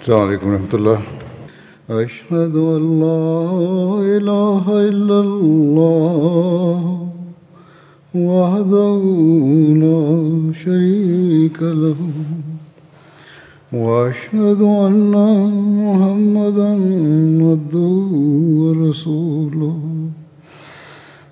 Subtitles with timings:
[0.00, 1.00] السلام عليكم ورحمة الله.
[1.90, 3.36] أشهد أن لا
[4.16, 6.80] إله إلا الله
[8.14, 9.02] وحده
[9.84, 10.02] لا
[10.64, 12.00] شريك له
[13.72, 15.12] وأشهد أن
[15.84, 16.70] محمدا
[17.50, 17.96] عبده
[18.60, 19.78] ورسوله.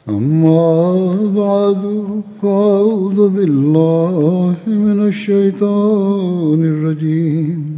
[0.09, 0.69] أما
[1.43, 1.83] بعد
[2.43, 7.78] فأعوذ بالله من الشيطان الرجيم.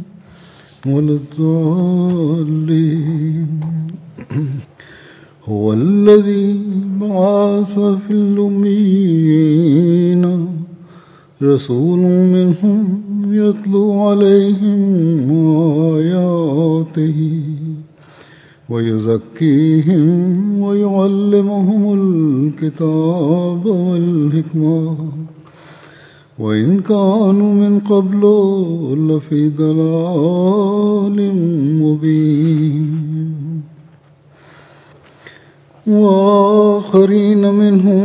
[0.87, 2.79] ولا الضالين
[5.45, 6.59] هو الذي
[7.01, 9.71] بعث في الأميين.
[11.41, 13.01] رسول منهم
[13.33, 15.31] يتلو عليهم
[15.97, 17.41] آياته
[18.69, 20.11] ويزكيهم
[20.61, 24.95] ويعلمهم الكتاب والحكمة.
[26.40, 28.22] وإن كانوا من قبل
[29.08, 31.18] لفي ضلال
[31.82, 32.86] مبين
[35.86, 38.04] وآخرين منهم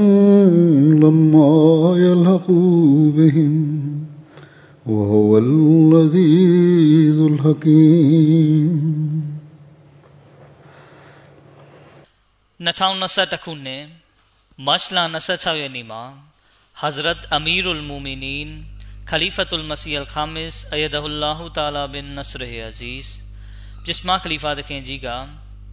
[1.03, 1.53] لما
[1.97, 3.53] يلحقوا بهم
[4.85, 8.71] وهو العزيز الحكيم
[12.67, 13.83] 2021ခုနှစ်
[14.65, 14.97] မတ်လ
[15.29, 16.03] 26ရက်နေ့မှာ
[16.82, 18.64] Hazrat Amirul Muminin
[19.10, 23.06] Khalifatul Masih Al-Khamis Ayadahullah Ta'ala bin Nasr Aziz
[23.84, 25.08] ပြစ်မခလီဖာသခင်ကြီးက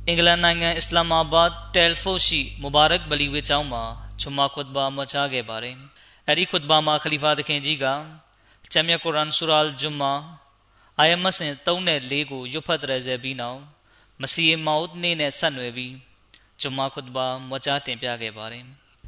[0.08, 3.84] အင်္ဂလန်နိုင်ငံအစ္စလာမာဘတ်တယ်ဖိုရှိမူဘာရက်ဘလီဝေကျောင်းမှာ
[4.22, 5.76] ဂျွမာခွတ်ဘာမချခဲ့ပါတယ်။
[6.28, 6.34] အဲ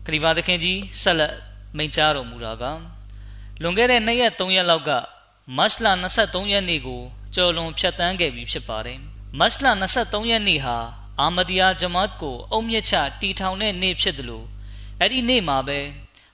[0.05, 1.35] ခရီးပါသခင်ကြီးဆက်လက်
[1.77, 2.65] မိန့်ကြားတော်မူတာက
[3.63, 4.91] လွန်ခဲ့တဲ့နှစ်ရက်သုံးရက်လောက်က
[5.57, 5.87] မတ်လ
[6.19, 7.03] 23ရက်နေ့ကို
[7.35, 9.67] ကျော်လွန်ဖြတ်တန်းခဲ့ပြီဖြစ်ပါတယ် မတ်လ
[9.99, 10.77] 23ရက်နေ့ဟာ
[11.21, 14.47] အာမဒီယာဂျမတ်ကိုအုံမြင့်ချတီထောင်တဲ့နေ့ဖြစ်တယ်လို့
[15.01, 15.81] အဲ့ဒီနေ့မှာပဲ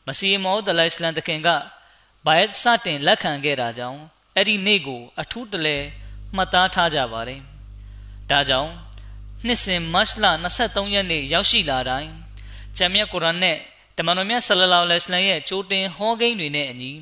[0.07, 1.49] မစီမောဒလိုင်စလန်တခင်က
[2.27, 4.01] ဘိုင်စတင်လက်ခံခဲ့တာကြောင့်
[4.37, 5.77] အဲ့ဒီနေ့ကို အထူးတလဲ
[6.35, 7.41] မှတ်သားထားကြပါတယ်။
[8.31, 8.71] ဒါကြောင့်
[9.47, 10.25] နှစ်စဉ်မတ်လ
[10.59, 12.11] 23ရက်နေ့ရောက်ရှိလာတိုင်း
[12.77, 13.57] ဂျမ်မြတ်ကုရ်အာန်နဲ့
[13.97, 16.93] တမန်တော်မြတ်ဆလလောလဟ်အလိုင်းရဲ့ကြိုတင်ဟောကိန်းတွေနဲ့အညီ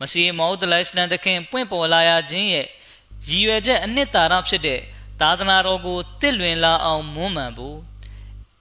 [0.00, 2.66] မစီမောဒလိုင်စလန်တခင်ပွင့်ပေါ်လာရခြင်းရဲ့
[3.28, 4.82] ရည်ရွယ်ချက်အနှစ်သာရဖြစ်တဲ့
[5.20, 7.78] သာသနာတော်ကိုတစ်လွင်လာအောင်မွမ်းမံဖို့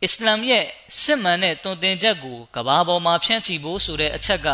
[0.03, 0.65] အစ္စလာမ်ရဲ့
[1.01, 4.47] စစ်မှန်တဲ့တုံသင်ချက်ကိုကဘာပေါ်မှာဖြန့်ချီဖို့ဆိုတဲ့အချက်က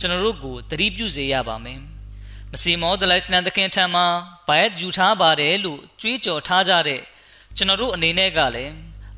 [0.00, 1.80] ျွန်တော်တို့ကိုသတိပြုစေရပါမယ်။
[2.52, 4.06] မစီမောဒလိုင်စလန်တခင်ထံမှာ
[4.46, 7.00] ဘိုင်ယူထားပါတယ်လို့ကြွေးကြော်ထားကြတဲ့
[7.56, 8.72] ကျွန်တော်တို့အနေနဲ့ကလည်း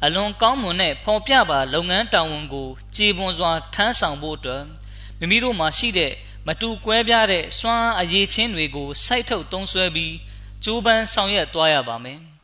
[0.04, 4.62] အလွန်ကောင်းမွန်တဲ့ဖော်ပြပါလုပ်ငန်းတာဝန်ကိုကြည်ပွန်စွာထမ်းဆောင်ဖို့အတွက်
[5.18, 6.12] မိမိတို့မှာရှိတဲ့
[6.46, 10.12] မတူကွဲပြားတဲ့စွမ်းအရေးချင်းတွေကိုစိုက်ထုတ်သုံးစွဲပြီး
[10.64, 12.20] ကြိုးပမ်းဆောင်ရွက်သွားရပါမယ်။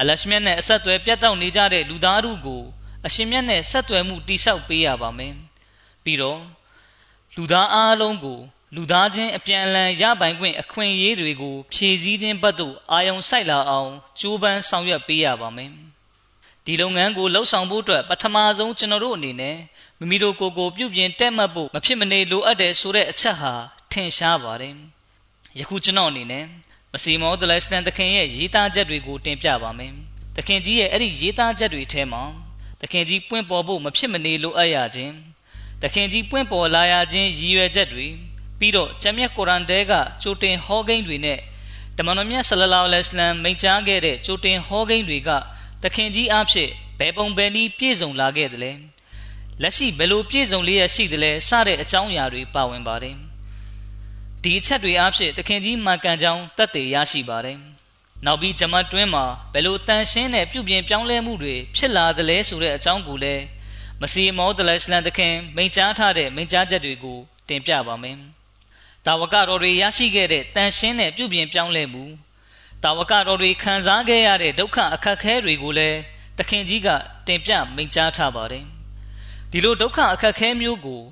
[0.00, 2.62] အလရှမြတ်နဲ့အဆက်အသွယ်ပြတ်တောက်နေကြတဲ့လူသားတို့ကို
[3.06, 5.34] အရှင်မြတ်နဲ့ဆက်သွယ်မှုတိဆောက်ပေးရပါမယ်
[6.04, 6.40] ပြီးတော့
[7.36, 8.38] လူသားအားလုံးကို
[8.76, 15.70] လူသားချင်းအပြန်အလှန်ရပိုင်ခွင့်အခွင့်အရေးတွေကိုဖြည့်ဆည်းခြင်းဘက်သို့အာရုံစိုက်လာအောင်ကြိုးပမ်းဆောင်ရွက်ပေးရပါမယ်
[16.64, 19.56] ဒီလုပ်ငန်းကိုလှုပ်ဆောင်ဖို့အတွက်ပထမဆုံးကျွန်တော်တို့အနေနဲ့
[19.98, 23.52] မိမိတို့ကိုယ်ကိုပြုပြင်တက်မှတ်ဖို့မဖြစ်မနေလိုအပ်တယ်ဆိုတဲ့အချက်ဟာ
[23.92, 24.74] ထင်ရှားပါတယ်
[25.58, 26.44] ယခုကျွန်တော်အနေနဲ့
[26.96, 29.92] မစီမောဒလက်စတန်တခင်ရဲ့ရေးသားချက်တွေကိုတင်ပြပါမယ်
[30.36, 32.22] တခင်ကြီးရဲ့အဲ့ဒီရေးသားချက်တွေထဲမှာ
[32.80, 35.14] တခင်ကြီးပွင့်ပေါ်ဖို့မဖြစ်မနေလိုအပ်ရခြင်း
[35.82, 38.06] တခင်ကြီးပွင့်ပေါ်လာရခြင်းရည်ရွယ်ချက်တွေ
[38.58, 39.92] ပြီးတော့ကျမ်းမြတ်ကုရ်အာန်ထဲက
[40.22, 41.38] ကြိုတင်ဟောကိန်းတွေနဲ့
[41.96, 45.30] တမန်တော်မြတ်ဆလလောလဟ်အလัยဟိမိန့်ကြားခဲ့တဲ့ကြိုတင်ဟောကိန်းတွေက
[45.82, 48.72] တခင်ကြီးအဖြစ်ဘယ်ပုံဘယ်နည်းပြည့်စုံလာခဲ့သလဲ
[49.62, 53.16] လက်ရှိဘယ်လိုပြည့်စုံလျက်ရှိသလဲစတဲ့အကြောင်းအရာတွေပါဝင်ပါတယ်
[54.44, 57.58] ဒီအချက်တွေအဖြစ်တခင်ကြီးမှန်ကန်ကြောင်းတတ်သိရရှိပါတယ်
[58.24, 63.44] နောက်ပြီးဂျမတ်တွင်းမှာဘယ်လိုတန်ရှင်းတဲ့ပြုပြင်ပြောင်းလဲမှုတွေဖြစ်လာသလဲဆိုတဲ့အကြောင်းကိုလည်း
[64.00, 67.18] မစီမောဒလအစ္စလမ်တခင်မိန့်ကြားထားတဲ့မိန့်ကြားချက်တွေကို
[67.48, 68.16] တင်ပြပါမယ်။
[69.06, 72.04] တာဝကတော်တွေရရှိခဲ့တဲ့တန်ရှင်းတဲ့ပြုပြင်ပြောင်းလဲမှု
[72.82, 75.98] တာဝကတော်တွေခံစားခဲ့ရတဲ့ဒုက္ခအခက်ခဲတွေကိုလည်း
[76.38, 76.88] တခင်ကြီးက
[77.26, 78.64] တင်ပြမိန့်ကြားထားပါတယ်။
[79.50, 81.02] ဒီလိုဒုက္ခအခက်ခဲမျိုးကို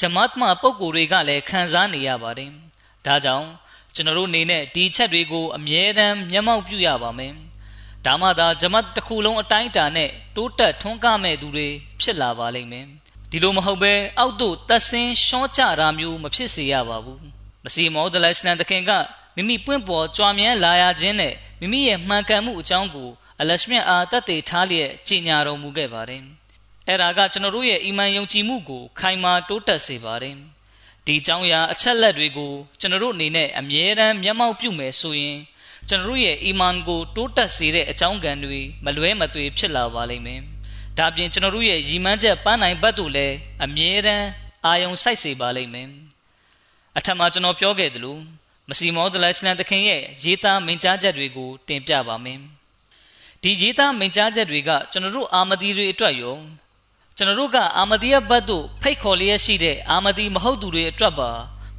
[0.00, 2.52] ဂျမတ်မှပုံကိုယ်တွေကလည်းခံစားနေရပါတယ်။
[3.06, 3.46] ဒါကြောင့်
[3.94, 7.32] ကျွန်တော်တို့အနေနဲ့ဒီချက်တွေကိုအမြဲတမ်းမျက်မှောက်ပြုရပါမယ်။
[8.06, 11.68] ဒါမှသာဂျမတ်တစ်ခုလုံးအတိုင်းအတာနဲ့တိုးတက်ထွန်းကားမဲ့သူတွေ
[12.00, 12.86] ဖြစ်လာပါလိမ့်မယ်။
[13.30, 17.20] ဒီလိုမဟုတ်ဘဲအောက်သို့တက်ဆင်းရှော့ချတာမျိုးမဖြစ်စေရပါဘူး။
[17.64, 18.90] မစီမောဒလရှနန်တခင်က
[19.36, 23.08] မိမိပွင့်ပေါ်ကြွားမြဲလာရခြင်းနဲ့မိမိရဲ့မှန်ကန်မှုအကြောင်းကို
[23.40, 26.22] အလရှမြတ်အားတတ်သိထားလျက်ကြီးညာတော်မူခဲ့ပါတယ်။
[26.88, 30.36] အဲ့ဒါကကျွန်တော်တို့ရဲ့အီမန်ယုံကြည်မှုကိုခိုင်မာတိုးတက်စေပါတယ်။
[31.06, 35.38] ဒီအကြောင်းအရာအချက်လက်တွေကိုကျွန်တော်တို့အနေနဲ့အမြဲတမ်းမျက်မှောက်ပြုမယ်ဆိုရင်
[35.88, 40.40] ကျွန်တော်တို့ရဲ့အီမန်ကိုတိုးတက်စေတဲ့အကြောင်းကံတွေမလွဲမသွေဖြစ်လာပါလိမ့်မယ်။
[40.98, 44.26] ဒါပြင်ကျွန်တော်တို့ရဲ့ရည်မှန်းချက်ပန်းနိုင်ဘက်တို့လည်းအမြဲတမ်း
[44.64, 45.88] အာယုံစိုက်စေပါလိမ့်မယ်။
[46.96, 48.16] အထက်မှာကျွန်တော်ပြောခဲ့သလို
[48.68, 52.40] မစီမောဒလရှလန်သခင်ရဲ့ရေးသားမိန့်ကြားချက်တွေကိုတင်ပြပါမယ်။
[53.42, 56.36] ဒီရေးသားမိန့်ကြားချက်တွေကကျွန်တော်တို့အာမဒီတွေအတွက်ရော
[57.18, 61.30] ကျွန်တော်တို့ကအာမဒီယဘတ်တို့ဖိတ်ခေါ်လျက်ရှိတဲ့အာမဒီမဟုတ်သူတွေအတွက်ပါ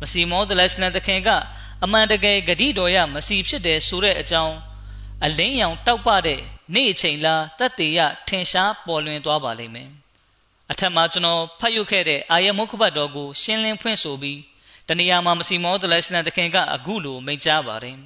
[0.02, 1.30] မစီမောဒလက်စလန်တခင်က
[1.84, 4.56] အမှန်တကယ်ဂတိတော်ရမစီဖြစ်တယ်ဆိုတဲ့အကြောင်း
[5.26, 6.40] အလင်းရောင်တောက်ပတဲ့
[6.74, 9.90] နေ့အချိန်လားတတ်တေရထင်ရှားပေါ်လွင်သွားပါလိမ့်မယ်
[10.72, 14.40] အထက်မှာကျွန်တော်ဖတ်ယူခဲ့တဲ့အာယမုခဘတ်တော်ကိုရှင်းလင်းဖွင့်ဆိုပြီး
[14.88, 17.98] တနေရာမှာမစီမောဒလက်စလန်တခင်ကအခုလိုမိန့်ကြားပါတယ်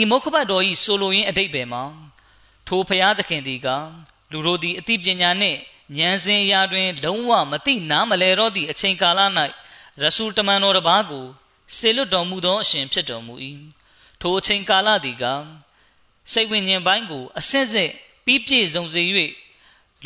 [0.00, 1.82] ဤမုခဘတ်တော်ဤဆိုလိုရင်းအတိတ်ပဲမှာ
[2.66, 3.68] ထိုဖျားသခင်ဒီက
[4.32, 5.58] လူတို့သည်အသိပညာနှင့်
[5.98, 9.20] ဉာဏ်စဉ်ရာတွင် လုံးဝမသိနားမလဲတော့သည့်အချိန်ကာလ၌
[10.02, 11.26] ရဆူလ်တမန်တော်တစ်ပါးကို
[11.76, 13.34] ဆေလွတ်တော်မူသောအရှင်ဖြစ်တော်မူ၏
[14.20, 15.24] ထိုအချိန်ကာလသည်က
[16.32, 17.90] စိတ်ဝိညာဉ်ပိုင်းကိုအစစ်စစ်
[18.24, 19.02] ပြီးပြည့်စုံစေ၍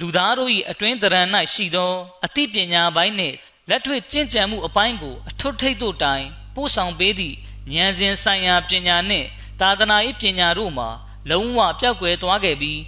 [0.00, 1.22] လူသားတို့၏အတွင်းတရံ၌
[1.54, 1.92] ရှိသော
[2.24, 3.36] အသိပညာပိုင်းနှင့်
[3.68, 7.36] လက်တွေ့ကျင့်ကြံမှုအပိုင်းကိုအထွတ်ထိပ်သို့တိုင်ပို့ဆောင်ပေးသည့်
[7.72, 9.26] ဉာဏ်စဉ်ဆိုင်ရာပညာနှင့်
[9.60, 10.88] သာသနာ၏ပညာတို့မှာ
[11.30, 12.80] လုံးဝပြောက်ကွယ်သွားခဲ့ပြီး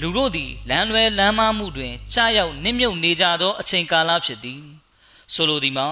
[0.00, 4.62] လူတို့သည်လမ်းလွဲလမ်းမမှုတွင်ကြာရောက်နစ်မြုပ်နေကြသောအချိန်ကာလဖြစ်သည်
[5.34, 5.88] ဆိုလိုသည်မှာ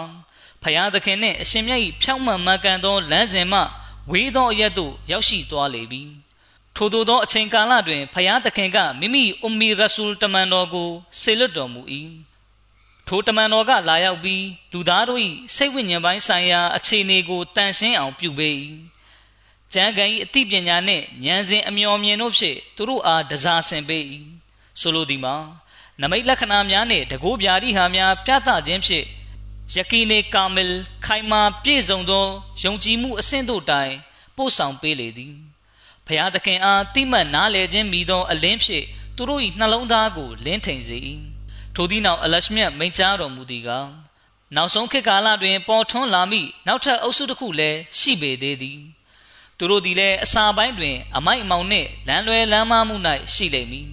[0.63, 3.61] ဖယားသခင်နှင့်အရှင်မြတ်၏ဖြောင့်မတ်မှန်ကန်သောလမ်းစဉ်မှ
[4.11, 6.03] ဝေးသောအရက်သို့ရောက်ရှိသွားလေပြီ
[6.77, 11.83] ထို့သောအချိန်ကာလတွင်ဖယားသခင်ကမိမိအူမီရဆူလ်တမန်တော်ကိုဆေလွတ်တော်မူ၏
[13.07, 15.21] ထိုတမန်တော်ကလာရောက်ပြီးလူသားတို့၏
[15.55, 18.55] စိတ်ဝိညာဉ်ပိုင်းဆိုင်ရာအခြေအနေကိုတန်ရှင်းအောင်ပြုပေး၏
[19.75, 24.05] ကျမ်းဂန်၏အသိပညာနှင့်ဉာဏ်စဉ်အမျော်မြင်တို့ဖြင့်သူတို့အားတစားဆင်ပေး၏
[24.81, 25.37] ဆိုလိုသည်မှာ
[26.01, 29.07] နမိတ်လက္ခဏာများနှင့်တကိုးပြာတိဟာများပြသခြင်းဖြင့်
[29.75, 32.27] ယကီနေကာမလ်ခိုင်မာပြည့်စုံသော
[32.63, 33.95] ယုံကြည်မှုအဆင့်တို့တိုင်
[34.37, 35.35] ပို့ဆောင်ပေးလေသည်
[36.07, 38.85] ဖျားသခင်အားတိမှတ်နားလည်ခြင်းမိသောအလင်းဖြင့်
[39.17, 40.99] သူတို့၏နှလုံးသားကိုလင်းထိန်စေ၏
[41.75, 43.71] ထိုသည့်နောက်အလရှမြတ်မိန့်ကြားတော်မူသည်က
[44.57, 48.81] နောက်ဆုံးခေတ်ကာလတွင် ပေါ်ထွန်းလာမိနောက်ထပ်အုပ်စုတစ်ခုလည်းရှိပေသေးသည်
[49.61, 52.97] သူတို့သည်လည်းအစာပိုင်းတွင် အမိုက်အမောင်နှင့်လမ်းလွဲလမ်းမမှု၌
[53.35, 53.89] ရှိလိမ့်မည်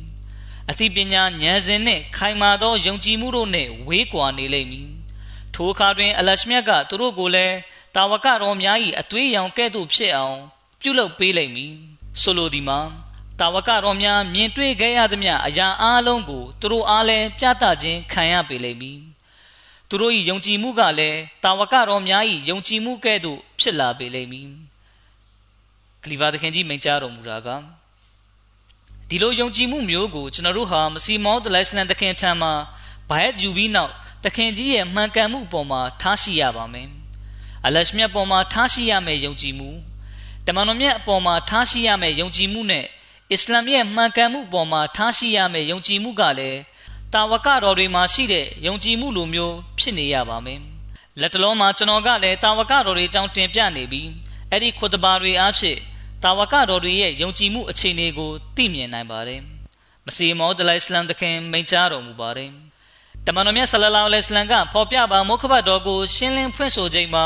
[0.69, 4.89] အသိပညာဉာဏ်စဉ်နှင့်ခိုင်မာသောယုံကြည်မှုတို့နှင့်ဝေးကွာနေလိမ့်မည်
[5.53, 7.55] ထိုအခါတွင် အလရှမြတ်ကသူတို့ကိုလည်း
[7.95, 10.39] တာဝကတော်များ၏အသွေးရောင်ကဲ့သို့ဖြစ်အောင်
[10.81, 11.73] ပြုလုပ်ပေးလိမ့်မည်
[12.21, 12.79] ဆိုလိုသည်မှာ
[13.39, 18.99] တာဝကတော်များမြင်တွေ့ခဲ့ရသမျှအရာအလုံးကိုသူတို့အားလည်းပြသခြင်းခံရပေလိမ့်မည်
[19.89, 24.49] သူတို့၏ယုံကြည်မှုကလည်းတာဝကတော်များ၏ယုံကြည်မှုကဲ့သို့ဖြစ်လာပေလိမ့်မည်
[26.09, 27.49] လီဗာသခင်ကြီးမိန့်ကြားတော်မူတာက
[29.09, 32.53] ဒီလိုယုံကြည်မှုမျိုးကိုကျွန်တော်တို့ဟာမစီမောဒလိုင်စလန်သခင်ထံမှာ
[33.09, 33.91] ဘိုင်ယူပြီးနောက်
[34.23, 36.87] သခင်ကြီးရဲ့မှန်ကန်မှုပေါ်မှာထားရှိရပါမယ်
[37.65, 39.69] အလရှမြတ်ပေါ်မှာထားရှိရမယ့်ယုံကြည်မှု
[40.45, 42.85] တမန်တော်မြတ်အပေါ်မှာထားရှိရမယ့်ယုံကြည်မှုနဲ့
[43.31, 46.59] အစ္စလာမ်ရဲ့မှန်ကန်မှုပေါ်မှာထားရှိရမယ့်ယုံကြည်မှုကလည်း
[47.13, 50.59] တာဝကတော်တွေမှာရှိတဲ့ယုံကြည်မှုလိုမျိုးဖြစ်နေရပါမယ်
[51.21, 54.07] လက်တလုံးမှာကျွန်တော်ကလည်းတာဝကတော်တွေအကြောင်းတင်ပြနေပြီး
[54.51, 55.79] အဲ့ဒီခွတ်တဘာတွေအားဖြင့်
[56.23, 59.41] တာဝကတော်တွေရဲ့ယုံကြည်မှုအခြေအနေကိုသိမြင်နိုင်ပါတယ်
[60.05, 62.51] မစီမောဒလိုင်စလမ်တခင်မိန့်ကြားတော်မူပါတယ်
[63.25, 67.25] တမန်တော်မြတ်ဆလလောလဟ်အလัยဟိဝါစလမ်ကဖော်ပြပါမုခဘတ်တော်ကိုရှင်းလင်းဖွင့်ဆိုချိန်မှာ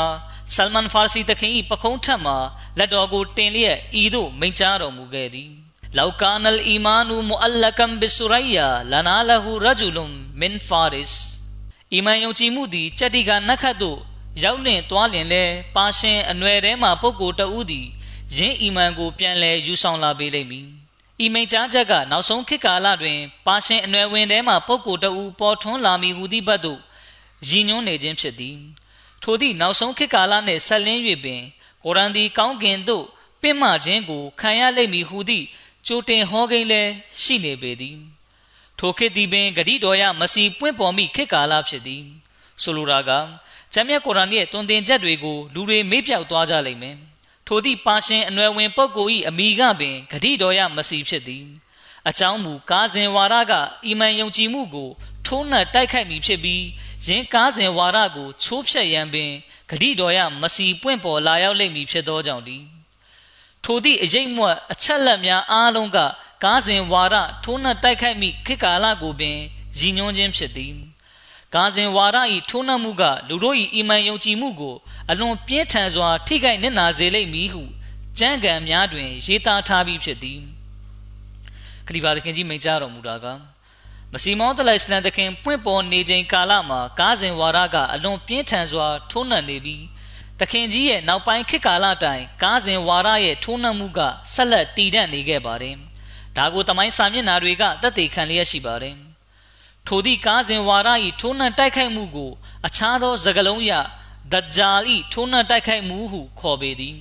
[0.54, 2.36] ဆလမန်ဖာစီတခင်၏ပခုံးထက်မှာ
[2.78, 5.50] လက်တော်ကိုတင်လျက်ဤသို့မိန့်ကြားတော်မူခဲ့သည်
[5.96, 10.06] လောက်ကာနလ်အီမာနူမူအလကမ်ဘီဆူရိုင်ယာလနာလဟူရဂျူလုံ
[10.40, 11.12] မင်ဖာရစ်
[11.94, 13.98] အီမန်ယုံကြည်မှုသည်ကြက်တီကနတ်ခတ်သို့
[14.40, 15.44] ရောက်လင်သွားလင်လဲ
[15.76, 17.86] ပါရှင်အနွယ်ထဲမှာပုဂ္ဂိုလ်တဦးသည်
[18.36, 20.66] ယင်းအီမန်ကိုပြန်လဲယူဆောင်လာပေးလိမ့်မည်။
[21.24, 26.80] ဤမိန့်ကြားချက်ကနောက်ဆုံးခေတ်ကာလတွင်ပါရှင်အနွယ်ဝင်ထဲမှပုဂ္ဂိုလ်တဦးပေါ်ထွန်းလာမည်ဟူသည့်ဘက်သို့
[27.48, 28.56] ရည်ညွှန်းနေခြင်းဖြစ်သည်။
[29.22, 31.42] ထိုသည့်နောက်ဆုံးခေတ်ကာလနှင့်ဆက်လင်း၍ပင်
[31.84, 33.04] ကုရ်အန်သည်ကောင်းကင်သို့
[33.42, 35.46] ပင့်မခြင်းကိုခံရလိမ့်မည်ဟူသည့်
[35.86, 36.90] ကြိုတင်ဟောကိန်းလည်း
[37.22, 37.96] ရှိနေပေသည်။
[38.78, 42.04] ထိုခေတ်သည်ပင်ဂတိတော်ရမစီပွင့်ပေါ်မိခေတ်ကာလဖြစ်သည်။
[42.62, 43.10] ဆိုလိုတာက
[43.72, 46.96] ကျမ်းမြတ်ကုရ်အန်ရဲ့တွင်တင်ချက်တွေကိုလူတွေမေ့ပြောက်သွားကြလိမ့်မယ်။
[47.46, 51.44] ထိုသည့်ပါရှင်အနွယ်ဝင်ပုဂ္ဂိုလ်၏အမိကပင်ဂတိတော်ရမစီဖြစ်သည်
[52.08, 53.52] အကြောင်းမူကားစဉ်ဝါရက
[53.86, 54.90] အီမန်ယုံကြည်မှုကို
[55.26, 56.64] ထိုးနှက်တိုက်ခိုက်မိဖြစ်ပြီး
[57.06, 59.30] ယင်းကားစဉ်ဝါရကိုချိုးဖျက်ရန်ပင်
[59.70, 62.58] ဂတိတော်ရမစီပွင့်ပေါ်လာရောက်လိမ့်မည်ဖြစ်သောကြောင့်ဒီ
[63.64, 65.98] ထိုသည့်အရေးမွတ်အချက်လက်များအားလုံးက
[66.44, 67.14] ကားစဉ်ဝါရ
[67.44, 69.38] ထိုးနှက်တိုက်ခိုက်မိခေတ်ကာလကိုပင်
[69.78, 70.72] ရည်ညွှန်းခြင်းဖြစ်သည်
[71.54, 72.18] ကာဇင်ဝါဒ၏
[72.50, 74.76] ထိုးနှက်မှုကလူတို့၏အီမန်ယုံကြည်မှုကို
[75.10, 77.62] အလွန်ပြင်းထန်စွာ ထိခိုက်နစ်နာစေလိမ့်မည်ဟု
[78.18, 80.40] ကြံ့ကံများတွင်ရေးသားထားပြီးဖြစ်သည်
[81.86, 83.26] ခလီဖာသခင်ကြီးမိန့်ကြားတော်မူတာက
[84.12, 89.82] မစီမောတလိုက်စလန်သခင်ပွင့်ပေါ်နေချိန်ကာလမှာကားစဉ်ဝါဒကအလွန်ပြင်းထန်စွာ ထိုးနှက်နေပြီး
[90.40, 94.00] သခင်ကြီးရဲ့နောက်ပိုင်းခေတ်ကာလတိုင်ကားစဉ်ဝါဒရဲ့ထိုးနှက်မှုက
[94.32, 95.76] ဆက်လက်တည်တံ့နေခဲ့ပါတယ်။
[96.36, 98.96] ဒါကိုတမိုင်းစာမျက်နှာတွေကသက်သေခံလျက်ရှိပါတယ်။
[99.86, 100.88] ထိုသည့်ကားစဉ်ဝါဒ၏
[101.20, 102.30] ထိုးနှံတိုက်ခိုက်မှုကို
[102.66, 103.72] အခြားသောစကားလုံးရ
[104.32, 106.98] ဒဂျာလ်၏ထိုးနှံတိုက်ခိုက်မှုဟုခေါ်ပေသည်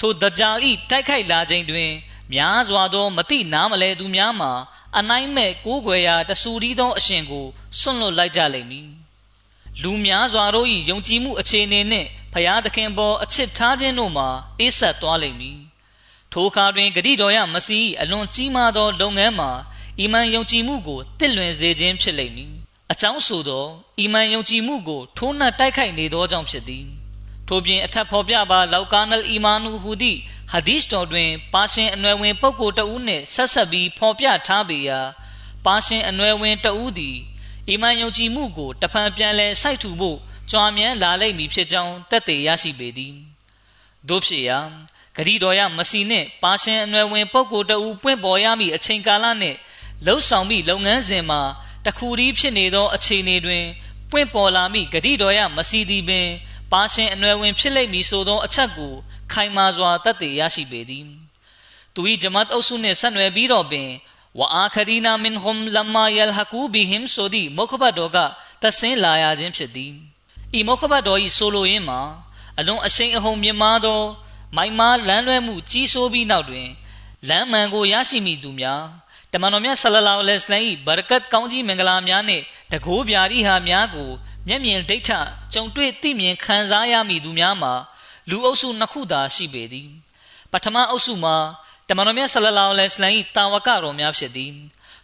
[0.00, 0.58] ထိုဒဂျာလ်၏
[0.90, 1.92] တိုက်ခိုက်လာခြင်းတွင်
[2.32, 4.52] များစွာသောမတိနားမလဲသူများမှာ
[4.98, 7.46] အနိုင်မဲ့ကိုးကွယ်ရာတဆူရီးသောအရှင်ကို
[7.78, 8.88] စွန့်လွတ်လိုက်ကြလိမ့်မည်
[9.82, 14.28] လူများစွာတို့၏ယုံကြည်မှုအခြေအနေနှင့်ဖျားသခင်ပေါ်အချစ်ထားခြင်းတို့မှာ
[14.60, 15.58] အေးဆက်သွားလိမ့်မည်
[16.32, 19.50] ထိုအခါတွင်ဂတိတော်ရမစီအလွန်ကြီးမားသောလုပ်ငန်းမှာ
[20.00, 22.52] အီမန်ယုံကြည်မှုကိုတစ်လွင်စေခြင်းဖြစ်လိမ့်မည်
[22.92, 23.66] အကြောင်းဆိုသော
[24.00, 26.86] အီမန်ယုံကြည်မှုကိုထိုးနှက်တိုက်ခိုက်နေသောကြောင့်ဖြစ်သည်
[27.48, 30.18] ထို့ပြင်အထက်ဖော်ပြပါလောက်ကာနလ်အီမာနူဟူသည့်
[30.52, 35.00] ဟာဒီစ်တော်တွင်ပါရှင်အနွယ်ဝင်ပုဂ္ဂိုလ်တဦးနှင့်ဆက်ဆက်ပြီးဖော်ပြထားပေရာ
[35.66, 37.16] ပါရှင်အနွယ်ဝင်တဦးသည်
[37.68, 40.18] အီမန်ယုံကြည်မှုကိုတဖန်ပြန်လဲစိုက်ထူဖို့
[40.50, 43.14] ကြွားမြန်းလာလိမ့်မည်ဖြစ်ကြောင်းတက်သေးရရှိပေသည်
[44.08, 44.58] တို့ဖြစ်ရာ
[45.16, 49.56] ဂရီတော်ရမစီနှင့်ပါရှင်အနွယ်ဝင်ပုဂ္ဂိုလ်တဦးပွင့်ပေါ်ရမည့်အချိန်ကာလနှင့်
[50.04, 51.40] လှုပ်ဆောင်မိလုပ်ငန်းစဉ်မှာ
[51.86, 53.64] တခုတည်းဖြစ်နေသော အခြေအနေတွင်
[54.10, 56.28] ပွင့်ပေါ်လာမိဂတိတော်ရမစီသည်ပင်
[56.72, 58.92] ပါရှင်အနွယ်ဝင်ဖြစ်လိမ့်မည်ဆိုသောအချက်ကို
[59.32, 61.04] ခိုင်မာစွာတတ်သိရရှိပေသည်
[61.94, 63.88] သူ၏ဂျမတ်အုပ်စုနှင့်ဆက်နွယ်ပြီးတော့ပင်
[64.38, 68.18] ဝအာခရီနာမင်ဟွမ်လမ်မာယလ်ဟကူဘီဟင်ဆိုသည့်မုခဘတ်တော်က
[68.62, 69.92] တဆင်းလာရခြင်းဖြစ်သည်
[70.58, 72.00] ဤမုခဘတ်တော်၏ဆိုလိုရင်းမှာ
[72.58, 74.00] အလွန်အရှိန်အဟုန်မြင့်မားသော
[74.56, 76.68] မိုင်မာလမ်းလွဲမှုကြီးစိုးပြီးနောက်တွင်
[77.28, 79.05] လမ်းမှန်ကိုရရှိမိသူများတ
[79.42, 84.10] မန်တော်မြတ်ဆလလောလဟ်အလိုင်းဘာရကတ်ကောင်းကြီးမင်္ဂလာများနှင့်တကိုးပြာရီဟာများကို
[84.48, 85.10] မျက်မြင်ဒိဋ္ဌ
[85.52, 87.72] ကြုံတွေ့သိမြင်ခံစားရမည်သူများမှာ
[88.30, 89.90] လူအုပ်စုနှစ်ခုသာရှိပေသည်
[90.52, 91.36] ပထမအုပ်စုမှာ
[91.88, 94.52] တမန်တော်မြတ်ဆလလောလဟ်အလိုင်းတာဝကတော်များဖြစ်သည်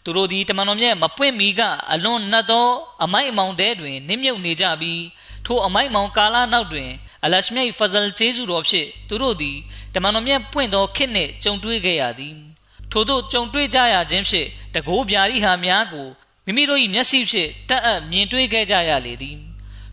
[0.05, 1.61] သူတို့သည်တမန်တော်မြတ်မပွင့်မီက
[1.93, 2.69] အလွန်နှက်သော
[3.05, 5.03] အမိုက်အမောင်တဲတွင်နစ်မြုပ်နေကြပြီး
[5.47, 6.91] ထိုအမိုက်မောင်ကာလနောက်တွင်
[7.25, 9.57] အလရှမြတ်ဖဇလ်ကျေးဇူးတော်ဖြင့်သူတို့သည်
[9.95, 12.52] တမန်တော်မြတ်ပွင့်သောခေတ်နှင့်ကြုံတွေ့ခဲ့ရသည်
[12.93, 16.09] ထို့သို့ကြုံတွေ့ကြရခြင်းဖြင့်တကိုးဗျာရိဟာများကို
[16.47, 19.37] မိမိတို့၏မျက်စိဖြင့်တက်အပ်မြင်တွေ့ခဲ့ကြရလေသည်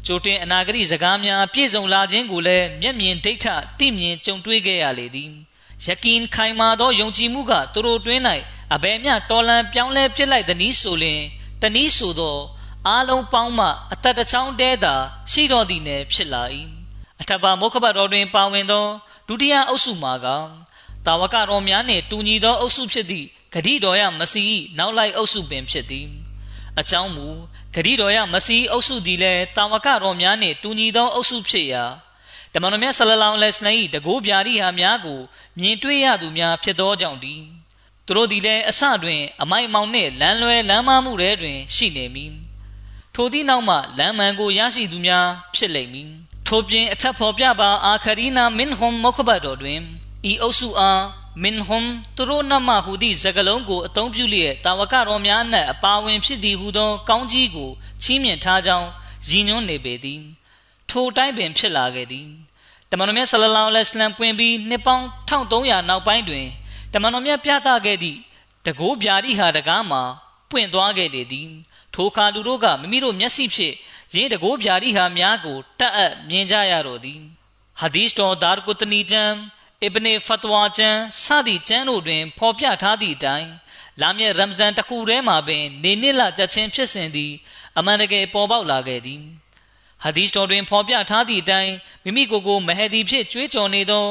[0.06, 3.46] ကြိုတင်အနာဂတိစကားများပြည့်စုံလာခြင်းကိုလည်းမျက်မြင်ဒိဋ္ဌ
[3.80, 5.32] သိမြင်ကြုံတွေ့ခဲ့ရလေသည်
[5.86, 8.22] ယကင်ခိုင်မာသောယုံကြည်မှုကသူတို့တွင်၌
[8.74, 11.22] အဘယ်မျှတော်လန်ပြောင်းလဲပြစ်လိုက်သည်နည်းဆိုလျင်
[11.62, 12.38] တနည်းဆိုသော
[12.88, 14.96] အားလုံးပေါင်းမှအသက်တစ်ချောင်းတဲသာ
[15.32, 16.44] ရှိတော်သည်နယ်ဖြစ်လာ၏
[17.22, 18.86] အထက်ပါမုခဘတ်တော်တွင်ပါဝင်သော
[19.28, 20.28] ဒုတိယအုပ်စုမှာက
[21.06, 24.46] တာဝကတော်များနှင့်တူညီသောအုပ်စုဖြစ်သည့်ဂတိတော်ရမစီ
[24.78, 26.08] နောက်လိုက်အုပ်စုပင်ဖြစ်သည်
[26.80, 27.28] အကြောင်းမူ
[27.76, 31.84] ဂတိတော်ရမစီအုပ်စုသည်လည်းတာဝကတော်များနှင့်တူညီသောအုပ်စုဖြစ်ရာ
[32.54, 35.20] တမန်တော်မြတ်ဆလလောင်လက်စနေတကိုးပြာရိဟာများကို
[35.60, 37.36] မြင်တွေ့ရသူများဖြစ်သောကြောင့်ဒီ
[38.06, 42.34] သူတို့သည်လည်းအစတွင်အမိုက်မောင်နှင့်လမ်းလွဲလမ်းမမှုတွေတွင်ရှိနေမည်
[43.16, 46.10] ထိုသည့်နောက်မှလမ်းမှန်ကိုရရှိသူများဖြစ်လိမ့်မည်
[46.48, 49.80] ထို့ပြင်အထက်ဖော်ပြပါအာခရီနာမင်ဟွမ်မုခဘတ်တော်တွင်
[50.28, 51.04] ဤအုပ်စုအား
[51.44, 57.70] မင်ဟွမ်သူတို့နမဟူသည့်စကလုံးကိုအသုံးပြုလျက်တာဝကတော်များနှင့်အပါဝင်ဖြစ်သည်ဟူသောကောင်းကြီးကို
[58.02, 58.90] ချီးမြှင့်ထားကြောင်း
[59.30, 60.22] ရည်ညွှန်းနေပေသည်
[60.90, 62.28] ထိုတိုင်းပင်ဖြစ်လာခဲ့သည်
[62.90, 66.46] တမန်တော်မြတ်ဆလလောလဟ်အလัยဟိပွင့်ပြီးနှစ်ပေါင်း1300နောက်ပိုင်းတွင်
[66.94, 68.18] တမန်တော်မြတ်ပြသခဲ့သည့်
[68.66, 70.02] တကိုးဗျာတိဟာတကားမှာ
[70.50, 71.50] ပွင့်သွားခဲ့လေသည်
[71.94, 73.76] ထိုအခါလူတို့ကမိမိတို့မျက်စိဖြင့်
[74.16, 77.20] ရင်းတကိုးဗျာတိဟာများကိုတက်အပ်မြင်ကြရတော့သည်
[77.80, 79.36] ဟာဒီစ်တော်ဒါရ်ကုတနီကျမ်း
[79.84, 83.50] အစ်ဘနေဖတ်ဝါကျမ်းစသည့်ကျမ်းတို့တွင် ဖော်ပြထားသည့်အတိုင်း
[84.02, 87.32] လာမည့်ရမ်ဇန်တစ်ခုထဲမှာပင်နေနစ်လကြချင်းဖြစ်စဉ်သည်
[87.78, 89.22] အမှန်တကယ်ပေါ်ပေါက်လာခဲ့သည်
[90.04, 94.06] ဟာဒီစ်တော်တွင်ဖော်ပြထားသည့်အတိုင်းမိမိကိုယ်ကိုမဟဒီဖြစ်ကြွေးကြော်နေသော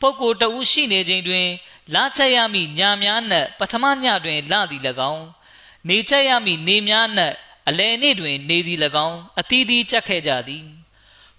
[0.00, 1.48] ပုဂ္ဂိုလ်တဦးရှိနေခြင်းတွင်
[1.94, 5.24] လာချက်ရမည့်ညာများနှင့်ပထမညတွင်လသည်၎င်း
[5.88, 7.34] နေချက်ရမည့်နေများနှင့်
[7.68, 10.64] အလယ်နေ့တွင် နေသည်၎င်းအသီးသီးချက်ခဲ့ကြသည်